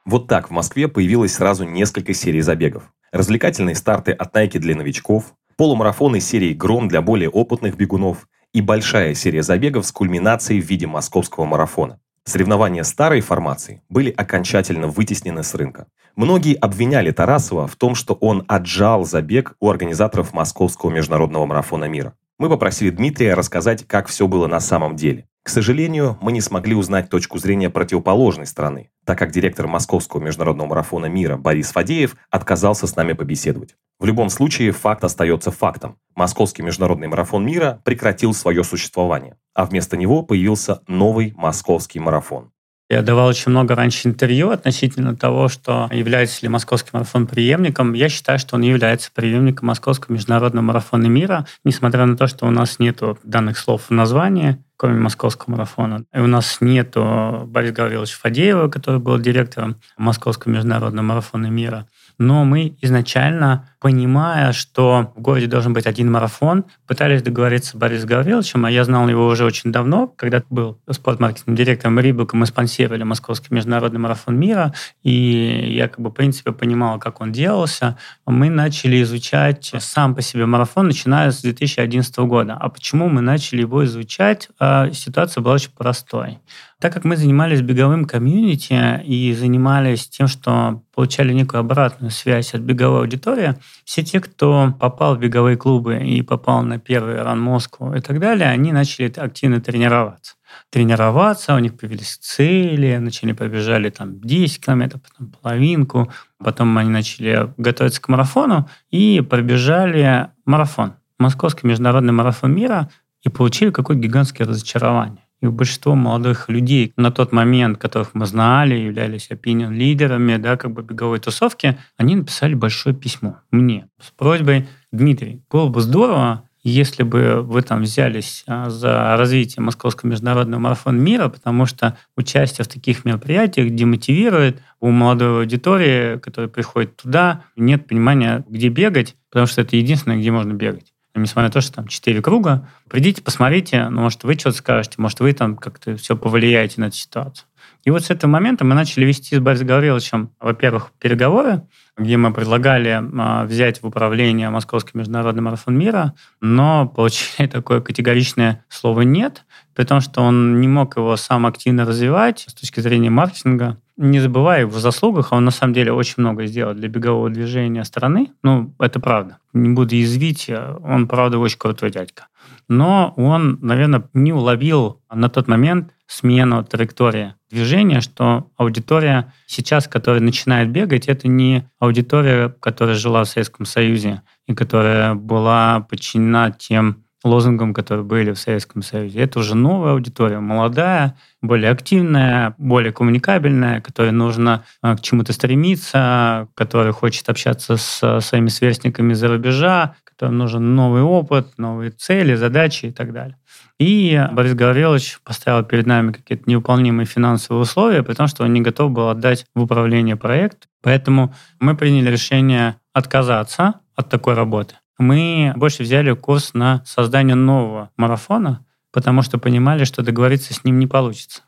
Вот 0.05 0.27
так 0.27 0.49
в 0.49 0.51
Москве 0.51 0.87
появилось 0.87 1.33
сразу 1.33 1.63
несколько 1.63 2.13
серий 2.13 2.41
забегов. 2.41 2.91
Развлекательные 3.11 3.75
старты 3.75 4.11
от 4.11 4.35
Nike 4.35 4.59
для 4.59 4.75
новичков, 4.75 5.33
полумарафоны 5.57 6.19
серии 6.19 6.53
«Гром» 6.53 6.87
для 6.87 7.01
более 7.01 7.29
опытных 7.29 7.75
бегунов 7.75 8.27
и 8.53 8.61
большая 8.61 9.15
серия 9.15 9.41
забегов 9.41 9.85
с 9.85 9.91
кульминацией 9.91 10.61
в 10.61 10.65
виде 10.65 10.85
московского 10.85 11.45
марафона. 11.45 11.99
Соревнования 12.23 12.83
старой 12.83 13.21
формации 13.21 13.81
были 13.89 14.11
окончательно 14.11 14.87
вытеснены 14.87 15.43
с 15.43 15.55
рынка. 15.55 15.87
Многие 16.15 16.55
обвиняли 16.55 17.11
Тарасова 17.11 17.67
в 17.67 17.75
том, 17.75 17.95
что 17.95 18.13
он 18.13 18.45
отжал 18.47 19.05
забег 19.05 19.55
у 19.59 19.69
организаторов 19.69 20.33
Московского 20.33 20.91
международного 20.91 21.45
марафона 21.45 21.85
мира. 21.85 22.13
Мы 22.37 22.49
попросили 22.49 22.91
Дмитрия 22.91 23.33
рассказать, 23.33 23.87
как 23.87 24.07
все 24.07 24.27
было 24.27 24.47
на 24.47 24.59
самом 24.59 24.95
деле. 24.95 25.27
К 25.45 25.49
сожалению, 25.49 26.17
мы 26.21 26.31
не 26.31 26.41
смогли 26.41 26.73
узнать 26.73 27.07
точку 27.07 27.37
зрения 27.37 27.69
противоположной 27.69 28.47
стороны, 28.47 28.89
так 29.05 29.19
как 29.19 29.29
директор 29.29 29.67
Московского 29.67 30.19
международного 30.19 30.69
марафона 30.69 31.05
мира 31.05 31.37
Борис 31.37 31.71
Фадеев 31.71 32.15
отказался 32.31 32.87
с 32.87 32.95
нами 32.95 33.13
побеседовать. 33.13 33.75
В 33.99 34.05
любом 34.05 34.31
случае, 34.31 34.71
факт 34.71 35.03
остается 35.03 35.51
фактом. 35.51 35.99
Московский 36.15 36.63
международный 36.63 37.07
марафон 37.07 37.45
мира 37.45 37.79
прекратил 37.85 38.33
свое 38.33 38.63
существование, 38.63 39.37
а 39.53 39.65
вместо 39.65 39.97
него 39.97 40.23
появился 40.23 40.81
новый 40.87 41.35
московский 41.37 41.99
марафон. 41.99 42.49
Я 42.87 43.01
давал 43.01 43.27
очень 43.27 43.49
много 43.49 43.73
раньше 43.73 44.07
интервью 44.07 44.51
относительно 44.51 45.15
того, 45.15 45.47
что 45.49 45.89
является 45.91 46.43
ли 46.43 46.49
московский 46.49 46.91
марафон 46.93 47.25
преемником. 47.25 47.93
Я 47.93 48.09
считаю, 48.09 48.37
что 48.37 48.55
он 48.55 48.61
является 48.61 49.11
преемником 49.11 49.67
московского 49.67 50.13
международного 50.13 50.65
марафона 50.65 51.07
мира, 51.07 51.47
несмотря 51.63 52.05
на 52.05 52.15
то, 52.15 52.27
что 52.27 52.45
у 52.45 52.51
нас 52.51 52.77
нет 52.77 53.01
данных 53.23 53.57
слов 53.57 53.85
в 53.89 53.91
названии, 53.91 54.63
кроме 54.77 54.99
московского 54.99 55.53
марафона. 55.55 56.05
И 56.13 56.19
у 56.19 56.27
нас 56.27 56.57
нету 56.61 57.45
Бориса 57.47 57.73
Гавриловича 57.73 58.17
Фадеева, 58.21 58.67
который 58.67 58.99
был 58.99 59.17
директором 59.17 59.77
Московского 59.97 60.51
международного 60.51 61.05
марафона 61.05 61.47
мира 61.47 61.87
но 62.17 62.45
мы 62.45 62.77
изначально, 62.81 63.69
понимая, 63.85 64.51
что 64.51 65.13
в 65.15 65.21
городе 65.21 65.45
должен 65.45 65.73
быть 65.73 65.85
один 65.85 66.11
марафон, 66.11 66.65
пытались 66.87 67.21
договориться 67.21 67.73
с 67.73 67.75
Борисом 67.75 68.09
Гавриловичем, 68.09 68.65
а 68.65 68.71
я 68.71 68.83
знал 68.83 69.07
его 69.07 69.27
уже 69.27 69.45
очень 69.45 69.71
давно, 69.71 70.07
когда 70.07 70.41
был 70.49 70.79
спортмаркетинговым 70.89 71.55
директором 71.55 71.99
Рибука, 71.99 72.35
мы 72.35 72.47
спонсировали 72.47 73.03
Московский 73.03 73.53
международный 73.53 73.99
марафон 73.99 74.39
мира, 74.39 74.73
и 75.03 75.75
я 75.75 75.87
как 75.87 75.99
бы, 75.99 76.09
в 76.09 76.13
принципе, 76.13 76.51
понимал, 76.51 76.97
как 76.97 77.21
он 77.21 77.31
делался. 77.31 77.95
Мы 78.25 78.49
начали 78.49 79.03
изучать 79.03 79.71
сам 79.77 80.15
по 80.15 80.23
себе 80.23 80.47
марафон, 80.47 80.87
начиная 80.87 81.29
с 81.29 81.43
2011 81.43 82.17
года. 82.17 82.57
А 82.59 82.69
почему 82.69 83.07
мы 83.07 83.21
начали 83.21 83.61
его 83.61 83.85
изучать? 83.85 84.49
А 84.59 84.89
ситуация 84.93 85.43
была 85.43 85.53
очень 85.53 85.69
простой. 85.77 86.39
Так 86.79 86.93
как 86.93 87.05
мы 87.05 87.15
занимались 87.15 87.61
беговым 87.61 88.05
комьюнити 88.05 89.01
и 89.05 89.33
занимались 89.33 90.09
тем, 90.09 90.27
что 90.27 90.83
получали 90.93 91.33
некую 91.33 91.61
обратную 91.61 92.11
связь 92.11 92.53
от 92.53 92.61
беговой 92.61 92.99
аудитории, 92.99 93.55
все 93.83 94.03
те, 94.03 94.19
кто 94.19 94.73
попал 94.79 95.15
в 95.15 95.19
беговые 95.19 95.57
клубы 95.57 95.97
и 95.97 96.21
попал 96.21 96.63
на 96.63 96.79
первый 96.79 97.21
ран 97.21 97.39
Москву 97.41 97.93
и 97.93 97.99
так 97.99 98.19
далее, 98.19 98.49
они 98.49 98.71
начали 98.71 99.11
активно 99.17 99.61
тренироваться 99.61 100.35
тренироваться, 100.69 101.55
у 101.55 101.59
них 101.59 101.77
появились 101.77 102.17
цели, 102.17 102.97
начали 102.97 103.33
побежали 103.33 103.89
там 103.89 104.19
10 104.21 104.65
километров, 104.65 105.01
потом 105.01 105.31
половинку, 105.31 106.11
потом 106.37 106.77
они 106.77 106.89
начали 106.89 107.53
готовиться 107.57 108.01
к 108.01 108.07
марафону 108.07 108.69
и 108.89 109.21
пробежали 109.21 110.29
марафон, 110.45 110.95
Московский 111.17 111.67
международный 111.67 112.13
марафон 112.13 112.53
мира, 112.53 112.89
и 113.23 113.29
получили 113.29 113.71
какое-то 113.71 114.03
гигантское 114.03 114.47
разочарование. 114.47 115.24
И 115.41 115.47
большинство 115.47 115.95
молодых 115.95 116.49
людей 116.49 116.93
на 116.95 117.11
тот 117.11 117.31
момент, 117.31 117.77
которых 117.77 118.13
мы 118.13 118.25
знали, 118.25 118.75
являлись 118.75 119.29
опинион-лидерами, 119.29 120.37
да, 120.37 120.57
как 120.57 120.71
бы 120.71 120.81
беговой 120.81 121.19
тусовки, 121.19 121.77
они 121.97 122.15
написали 122.15 122.53
большое 122.53 122.95
письмо 122.95 123.37
мне 123.51 123.87
с 124.01 124.11
просьбой, 124.11 124.67
Дмитрий, 124.91 125.41
было 125.49 125.67
бы 125.67 125.81
здорово, 125.81 126.47
если 126.65 127.03
бы 127.03 127.41
вы 127.43 127.61
там 127.61 127.83
взялись 127.83 128.43
а, 128.47 128.71
за 128.71 129.15
развитие 129.17 129.61
Московского 129.61 130.09
международного 130.09 130.59
марафона 130.59 130.97
мира, 130.97 131.29
потому 131.29 131.67
что 131.67 131.95
участие 132.17 132.65
в 132.65 132.67
таких 132.67 133.05
мероприятиях 133.05 133.69
демотивирует 133.69 134.61
у 134.79 134.89
молодой 134.89 135.41
аудитории, 135.41 136.17
которая 136.17 136.49
приходит 136.49 136.95
туда, 136.95 137.43
нет 137.55 137.87
понимания, 137.87 138.43
где 138.49 138.69
бегать, 138.69 139.15
потому 139.29 139.45
что 139.45 139.61
это 139.61 139.75
единственное, 139.75 140.17
где 140.17 140.31
можно 140.31 140.53
бегать 140.53 140.94
несмотря 141.21 141.47
на 141.47 141.51
то, 141.51 141.61
что 141.61 141.73
там 141.73 141.87
четыре 141.87 142.21
круга, 142.21 142.69
придите, 142.89 143.21
посмотрите, 143.21 143.89
ну, 143.89 144.01
может, 144.01 144.23
вы 144.23 144.33
что-то 144.35 144.57
скажете, 144.57 144.95
может, 144.97 145.19
вы 145.19 145.33
там 145.33 145.55
как-то 145.55 145.95
все 145.97 146.15
повлияете 146.15 146.81
на 146.81 146.85
эту 146.85 146.95
ситуацию. 146.95 147.47
И 147.83 147.91
вот 147.91 148.03
с 148.03 148.09
этого 148.09 148.31
момента 148.31 148.65
мы 148.65 148.73
начали 148.73 149.05
вести 149.05 149.35
с 149.35 149.39
Борисом 149.39 149.67
Гавриловичем, 149.67 150.31
во-первых, 150.39 150.91
переговоры, 150.99 151.67
где 151.97 152.17
мы 152.17 152.33
предлагали 152.33 153.01
а, 153.17 153.45
взять 153.45 153.81
в 153.81 153.87
управление 153.87 154.49
Московский 154.49 154.97
международный 154.97 155.43
марафон 155.43 155.77
мира, 155.77 156.13
но 156.41 156.87
получили 156.87 157.47
такое 157.51 157.81
категоричное 157.81 158.65
слово 158.69 159.01
«нет», 159.01 159.45
при 159.75 159.83
том, 159.83 160.01
что 160.01 160.21
он 160.21 160.59
не 160.59 160.67
мог 160.67 160.97
его 160.97 161.15
сам 161.15 161.45
активно 161.45 161.85
развивать 161.85 162.45
с 162.47 162.53
точки 162.53 162.79
зрения 162.79 163.09
маркетинга. 163.09 163.77
Не 163.97 164.19
забывая 164.19 164.61
его 164.61 164.79
заслугах, 164.79 165.31
а 165.31 165.37
он 165.37 165.45
на 165.45 165.51
самом 165.51 165.73
деле 165.73 165.93
очень 165.93 166.15
много 166.17 166.45
сделал 166.45 166.73
для 166.73 166.89
бегового 166.89 167.29
движения 167.29 167.83
страны. 167.85 168.31
Ну, 168.43 168.73
это 168.79 168.99
правда. 168.99 169.37
Не 169.53 169.69
буду 169.69 169.95
язвить, 169.95 170.49
он, 170.83 171.07
правда, 171.07 171.39
очень 171.39 171.57
крутой 171.57 171.91
дядька. 171.91 172.27
Но 172.67 173.13
он, 173.15 173.59
наверное, 173.61 174.09
не 174.13 174.33
уловил 174.33 175.01
на 175.13 175.29
тот 175.29 175.47
момент 175.47 175.91
смену 176.07 176.63
траектории 176.63 177.35
движения, 177.49 178.01
что 178.01 178.51
аудитория 178.57 179.33
сейчас, 179.47 179.87
которая 179.87 180.21
начинает 180.21 180.69
бегать, 180.69 181.07
это 181.07 181.27
не 181.27 181.69
аудитория, 181.79 182.49
которая 182.59 182.95
жила 182.95 183.23
в 183.23 183.29
Советском 183.29 183.65
Союзе 183.65 184.21
и 184.45 184.53
которая 184.53 185.15
была 185.15 185.81
подчинена 185.89 186.51
тем 186.51 187.04
лозунгам, 187.25 187.73
которые 187.73 188.05
были 188.05 188.31
в 188.31 188.39
Советском 188.39 188.81
Союзе. 188.81 189.21
Это 189.21 189.39
уже 189.39 189.55
новая 189.55 189.93
аудитория, 189.93 190.39
молодая, 190.39 191.17
более 191.41 191.71
активная, 191.71 192.55
более 192.57 192.91
коммуникабельная, 192.91 193.81
которой 193.81 194.11
нужно 194.11 194.63
а, 194.81 194.95
к 194.95 195.01
чему-то 195.01 195.33
стремиться, 195.33 196.47
которая 196.55 196.93
хочет 196.93 197.27
общаться 197.29 197.77
с 197.77 198.21
своими 198.21 198.49
сверстниками 198.49 199.13
за 199.13 199.27
рубежа, 199.27 199.95
которым 200.03 200.37
нужен 200.37 200.75
новый 200.75 201.01
опыт, 201.01 201.57
новые 201.57 201.91
цели, 201.91 202.35
задачи 202.35 202.85
и 202.87 202.91
так 202.91 203.11
далее. 203.11 203.37
И 203.79 204.23
Борис 204.31 204.53
Гаврилович 204.53 205.19
поставил 205.23 205.63
перед 205.63 205.85
нами 205.85 206.13
какие-то 206.13 206.49
невыполнимые 206.49 207.05
финансовые 207.05 207.63
условия, 207.63 208.03
при 208.03 208.13
том, 208.13 208.27
что 208.27 208.43
он 208.43 208.53
не 208.53 208.61
готов 208.61 208.91
был 208.91 209.09
отдать 209.09 209.45
в 209.53 209.61
управление 209.61 210.15
проект. 210.15 210.67
Поэтому 210.81 211.33
мы 211.59 211.75
приняли 211.75 212.11
решение 212.11 212.77
отказаться 212.93 213.75
от 213.95 214.09
такой 214.09 214.35
работы 214.35 214.75
мы 214.97 215.53
больше 215.55 215.83
взяли 215.83 216.13
курс 216.13 216.53
на 216.53 216.83
создание 216.85 217.35
нового 217.35 217.91
марафона, 217.97 218.65
потому 218.91 219.21
что 219.21 219.37
понимали, 219.37 219.83
что 219.83 220.03
договориться 220.03 220.53
с 220.53 220.63
ним 220.63 220.79
не 220.79 220.87
получится. 220.87 221.41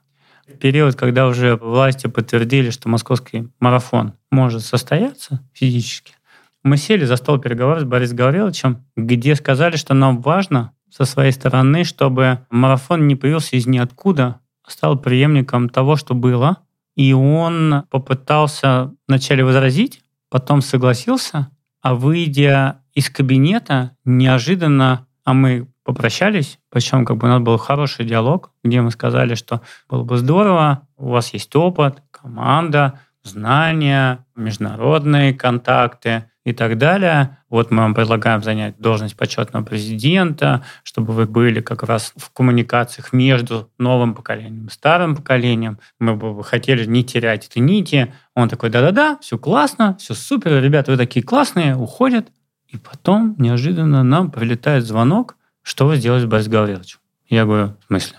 В 0.48 0.54
период, 0.54 0.96
когда 0.96 1.28
уже 1.28 1.56
власти 1.56 2.08
подтвердили, 2.08 2.70
что 2.70 2.90
московский 2.90 3.50
марафон 3.60 4.14
может 4.32 4.64
состояться 4.64 5.42
физически, 5.54 6.14
мы 6.64 6.78
сели 6.78 7.06
за 7.06 7.16
стол 7.16 7.38
переговоров 7.38 7.82
с 7.82 7.86
Борисом 7.86 8.18
Гавриловичем, 8.18 8.86
где 8.96 9.36
сказали, 9.36 9.78
что 9.78 9.94
нам 9.94 10.22
важно 10.22 10.74
со 10.90 11.06
своей 11.06 11.32
стороны, 11.32 11.84
чтобы 11.84 12.46
марафон 12.50 13.08
не 13.08 13.16
появился 13.16 13.56
из 13.56 13.68
ниоткуда, 13.68 14.40
а 14.64 14.72
стал 14.72 14.98
преемником 14.98 15.70
того, 15.70 15.96
что 15.96 16.14
было. 16.14 16.58
И 16.96 17.14
он 17.14 17.84
попытался 17.90 18.94
вначале 19.08 19.46
возразить, 19.46 20.02
потом 20.30 20.62
согласился, 20.62 21.50
а 21.82 21.94
выйдя 21.94 22.82
из 22.98 23.12
кабинета 23.12 23.92
неожиданно, 24.06 25.06
а 25.24 25.36
мы 25.36 25.68
попрощались, 25.84 26.58
причем 26.72 27.06
как 27.06 27.18
бы 27.18 27.28
у 27.28 27.30
нас 27.30 27.40
был 27.44 27.58
хороший 27.58 28.06
диалог, 28.06 28.52
где 28.64 28.82
мы 28.82 28.90
сказали, 28.90 29.36
что 29.36 29.62
было 29.88 30.02
бы 30.02 30.18
здорово, 30.18 30.88
у 30.98 31.10
вас 31.10 31.32
есть 31.32 31.56
опыт, 31.56 32.02
команда, 32.10 33.00
знания, 33.22 34.26
международные 34.36 35.36
контакты 35.36 36.24
и 36.44 36.54
так 36.54 36.80
далее. 36.80 37.38
Вот 37.52 37.70
мы 37.70 37.84
вам 37.84 37.94
предлагаем 37.94 38.42
занять 38.42 38.80
должность 38.80 39.16
почетного 39.16 39.64
президента, 39.64 40.64
чтобы 40.82 41.14
вы 41.14 41.28
были 41.28 41.62
как 41.62 41.84
раз 41.84 42.14
в 42.16 42.32
коммуникациях 42.32 43.14
между 43.14 43.70
новым 43.78 44.16
поколением 44.16 44.66
и 44.66 44.72
старым 44.72 45.16
поколением. 45.16 45.78
Мы 46.00 46.16
бы 46.16 46.44
хотели 46.44 46.86
не 46.86 47.04
терять 47.04 47.46
эти 47.46 47.60
нити. 47.60 48.12
Он 48.34 48.50
такой, 48.50 48.72
да-да-да, 48.72 49.20
все 49.22 49.38
классно, 49.38 49.96
все 50.00 50.16
супер, 50.16 50.64
ребята, 50.64 50.92
вы 50.92 50.98
такие 50.98 51.24
классные, 51.24 51.76
уходят. 51.76 52.30
И 52.68 52.78
потом 52.78 53.36
неожиданно 53.38 54.04
нам 54.04 54.32
прилетает 54.32 54.86
звонок, 54.86 55.38
что 55.62 55.88
вы 55.88 55.98
сделали 55.98 56.22
с 56.22 56.26
Борисом 56.26 56.54
Гавриловичем. 56.54 57.00
Я 57.28 57.46
говорю, 57.46 57.76
в 57.82 57.86
смысле? 57.88 58.18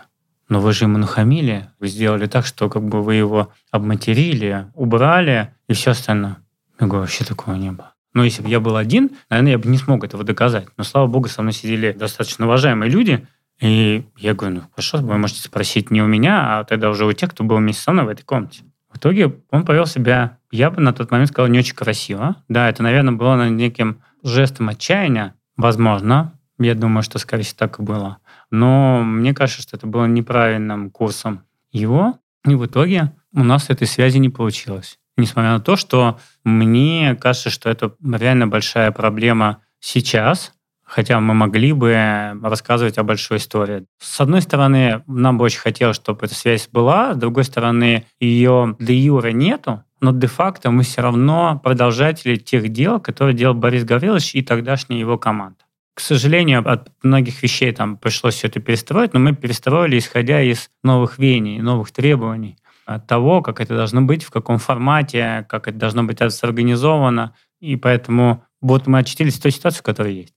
Но 0.49 0.61
вы 0.61 0.73
же 0.73 0.87
ему 0.87 0.97
нахамили, 0.99 1.71
вы 1.79 1.89
сделали 1.89 2.27
так, 2.27 2.47
что 2.47 2.71
как 2.71 2.83
бы 2.89 3.03
вы 3.03 3.15
его 3.15 3.53
обматерили, 3.71 4.67
убрали 4.75 5.55
и 5.67 5.75
все 5.75 5.91
остальное. 5.91 6.39
Я 6.81 6.87
говорю, 6.87 7.03
вообще 7.03 7.25
такого 7.25 7.55
не 7.55 7.71
было. 7.71 7.93
Но 8.15 8.25
если 8.25 8.43
бы 8.43 8.49
я 8.49 8.59
был 8.59 8.77
один, 8.77 9.11
наверное, 9.29 9.53
я 9.53 9.59
бы 9.59 9.69
не 9.69 9.79
смог 9.79 10.05
этого 10.05 10.25
доказать. 10.25 10.67
Но, 10.77 10.85
слава 10.85 11.07
богу, 11.07 11.29
со 11.29 11.43
мной 11.43 11.53
сидели 11.53 11.93
достаточно 11.93 12.47
уважаемые 12.47 12.91
люди, 12.91 13.27
и 13.61 14.07
я 14.17 14.35
говорю, 14.35 14.57
ну 14.57 14.63
хорошо, 14.73 14.99
вы 14.99 15.19
можете 15.19 15.43
спросить 15.43 15.91
не 15.91 16.01
у 16.01 16.07
меня, 16.07 16.59
а 16.59 16.65
тогда 16.65 16.91
уже 16.91 17.05
у 17.05 17.13
тех, 17.13 17.31
кто 17.31 17.45
был 17.45 17.57
вместе 17.57 17.83
со 17.83 17.93
мной 17.93 18.07
в 18.07 18.09
этой 18.09 18.23
комнате. 18.23 18.63
В 18.93 18.99
итоге 18.99 19.37
он 19.51 19.65
повел 19.65 19.87
себя, 19.87 20.39
я 20.51 20.71
бы 20.71 20.81
на 20.81 20.93
тот 20.93 21.11
момент 21.11 21.31
сказал, 21.31 21.51
не 21.51 21.59
очень 21.59 21.75
красиво. 21.75 22.37
Да, 22.49 22.69
это, 22.69 22.83
наверное, 22.83 23.15
было 23.15 23.49
неким 23.49 24.03
жестом 24.23 24.69
отчаяния, 24.69 25.35
возможно, 25.57 26.39
я 26.59 26.75
думаю, 26.75 27.03
что, 27.03 27.19
скорее 27.19 27.45
всего, 27.45 27.59
так 27.59 27.79
и 27.79 27.83
было. 27.83 28.19
Но 28.51 29.03
мне 29.03 29.35
кажется, 29.35 29.63
что 29.63 29.77
это 29.77 29.87
было 29.87 30.07
неправильным 30.07 30.91
курсом 30.91 31.45
его, 31.71 32.19
и 32.45 32.55
в 32.55 32.67
итоге 32.67 33.13
у 33.33 33.45
нас 33.45 33.71
этой 33.71 33.87
связи 33.87 34.19
не 34.19 34.31
получилось. 34.31 34.99
Несмотря 35.17 35.53
на 35.53 35.61
то, 35.61 35.77
что 35.77 36.19
мне 36.45 37.17
кажется, 37.21 37.51
что 37.51 37.69
это 37.69 37.95
реально 38.03 38.47
большая 38.47 38.91
проблема 38.93 39.63
сейчас, 39.81 40.53
хотя 40.89 41.21
мы 41.21 41.35
могли 41.35 41.73
бы 41.73 42.37
рассказывать 42.43 42.99
о 42.99 43.05
большой 43.05 43.37
истории. 43.37 43.85
С 44.01 44.21
одной 44.21 44.43
стороны, 44.43 45.03
нам 45.07 45.39
бы 45.39 45.45
очень 45.45 45.61
хотелось, 45.61 45.97
чтобы 45.97 46.27
эта 46.27 46.35
связь 46.35 46.69
была, 46.73 47.15
с 47.15 47.17
другой 47.17 47.45
стороны, 47.45 48.07
ее 48.19 48.75
для 48.79 48.95
юра 48.95 49.29
нету, 49.29 49.85
но 50.01 50.13
де-факто 50.13 50.71
мы 50.71 50.83
все 50.83 51.03
равно 51.03 51.61
продолжатели 51.63 52.37
тех 52.37 52.69
дел, 52.71 53.01
которые 53.01 53.37
делал 53.37 53.55
Борис 53.55 53.85
Гаврилович 53.85 54.35
и 54.35 54.43
тогдашняя 54.43 54.99
его 54.99 55.19
команда. 55.19 55.59
К 55.95 56.01
сожалению, 56.01 56.69
от 56.71 56.91
многих 57.03 57.43
вещей 57.43 57.73
там 57.73 57.97
пришлось 57.97 58.35
все 58.37 58.47
это 58.47 58.61
перестроить, 58.61 59.15
но 59.15 59.21
мы 59.21 59.35
перестроили, 59.35 59.99
исходя 59.99 60.41
из 60.41 60.71
новых 60.85 61.19
веяний, 61.19 61.61
новых 61.61 61.91
требований, 61.91 62.57
от 62.87 63.07
того, 63.07 63.43
как 63.43 63.61
это 63.61 63.77
должно 63.77 64.03
быть, 64.03 64.23
в 64.23 64.31
каком 64.31 64.59
формате, 64.59 65.45
как 65.49 65.67
это 65.67 65.77
должно 65.77 66.05
быть 66.05 66.21
организовано. 66.23 67.35
И 67.61 67.77
поэтому 67.77 68.45
вот 68.61 68.87
мы 68.87 69.01
очутились 69.01 69.39
в 69.39 69.43
той 69.43 69.51
ситуации, 69.51 69.81
в 69.81 69.83
которой 69.83 70.15
есть. 70.15 70.35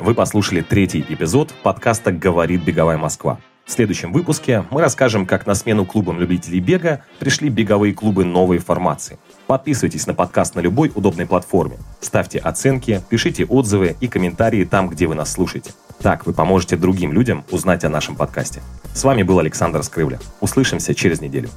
Вы 0.00 0.14
послушали 0.14 0.60
третий 0.60 1.04
эпизод 1.08 1.52
подкаста 1.64 2.12
«Говорит 2.12 2.62
беговая 2.62 2.98
Москва». 2.98 3.40
В 3.66 3.72
следующем 3.72 4.12
выпуске 4.12 4.64
мы 4.70 4.80
расскажем, 4.80 5.26
как 5.26 5.44
на 5.44 5.56
смену 5.56 5.84
клубам 5.84 6.20
любителей 6.20 6.60
бега 6.60 7.02
пришли 7.18 7.48
беговые 7.48 7.92
клубы 7.94 8.24
новой 8.24 8.58
формации. 8.58 9.18
Подписывайтесь 9.48 10.06
на 10.06 10.14
подкаст 10.14 10.54
на 10.54 10.60
любой 10.60 10.92
удобной 10.94 11.26
платформе. 11.26 11.78
Ставьте 12.00 12.38
оценки, 12.38 13.02
пишите 13.10 13.44
отзывы 13.44 13.96
и 14.00 14.06
комментарии 14.06 14.64
там, 14.64 14.88
где 14.88 15.08
вы 15.08 15.16
нас 15.16 15.32
слушаете. 15.32 15.72
Так 16.00 16.26
вы 16.26 16.32
поможете 16.32 16.76
другим 16.76 17.12
людям 17.12 17.44
узнать 17.50 17.84
о 17.84 17.88
нашем 17.88 18.14
подкасте. 18.14 18.62
С 18.94 19.02
вами 19.02 19.24
был 19.24 19.40
Александр 19.40 19.82
Скрывля. 19.82 20.20
Услышимся 20.40 20.94
через 20.94 21.20
неделю. 21.20 21.50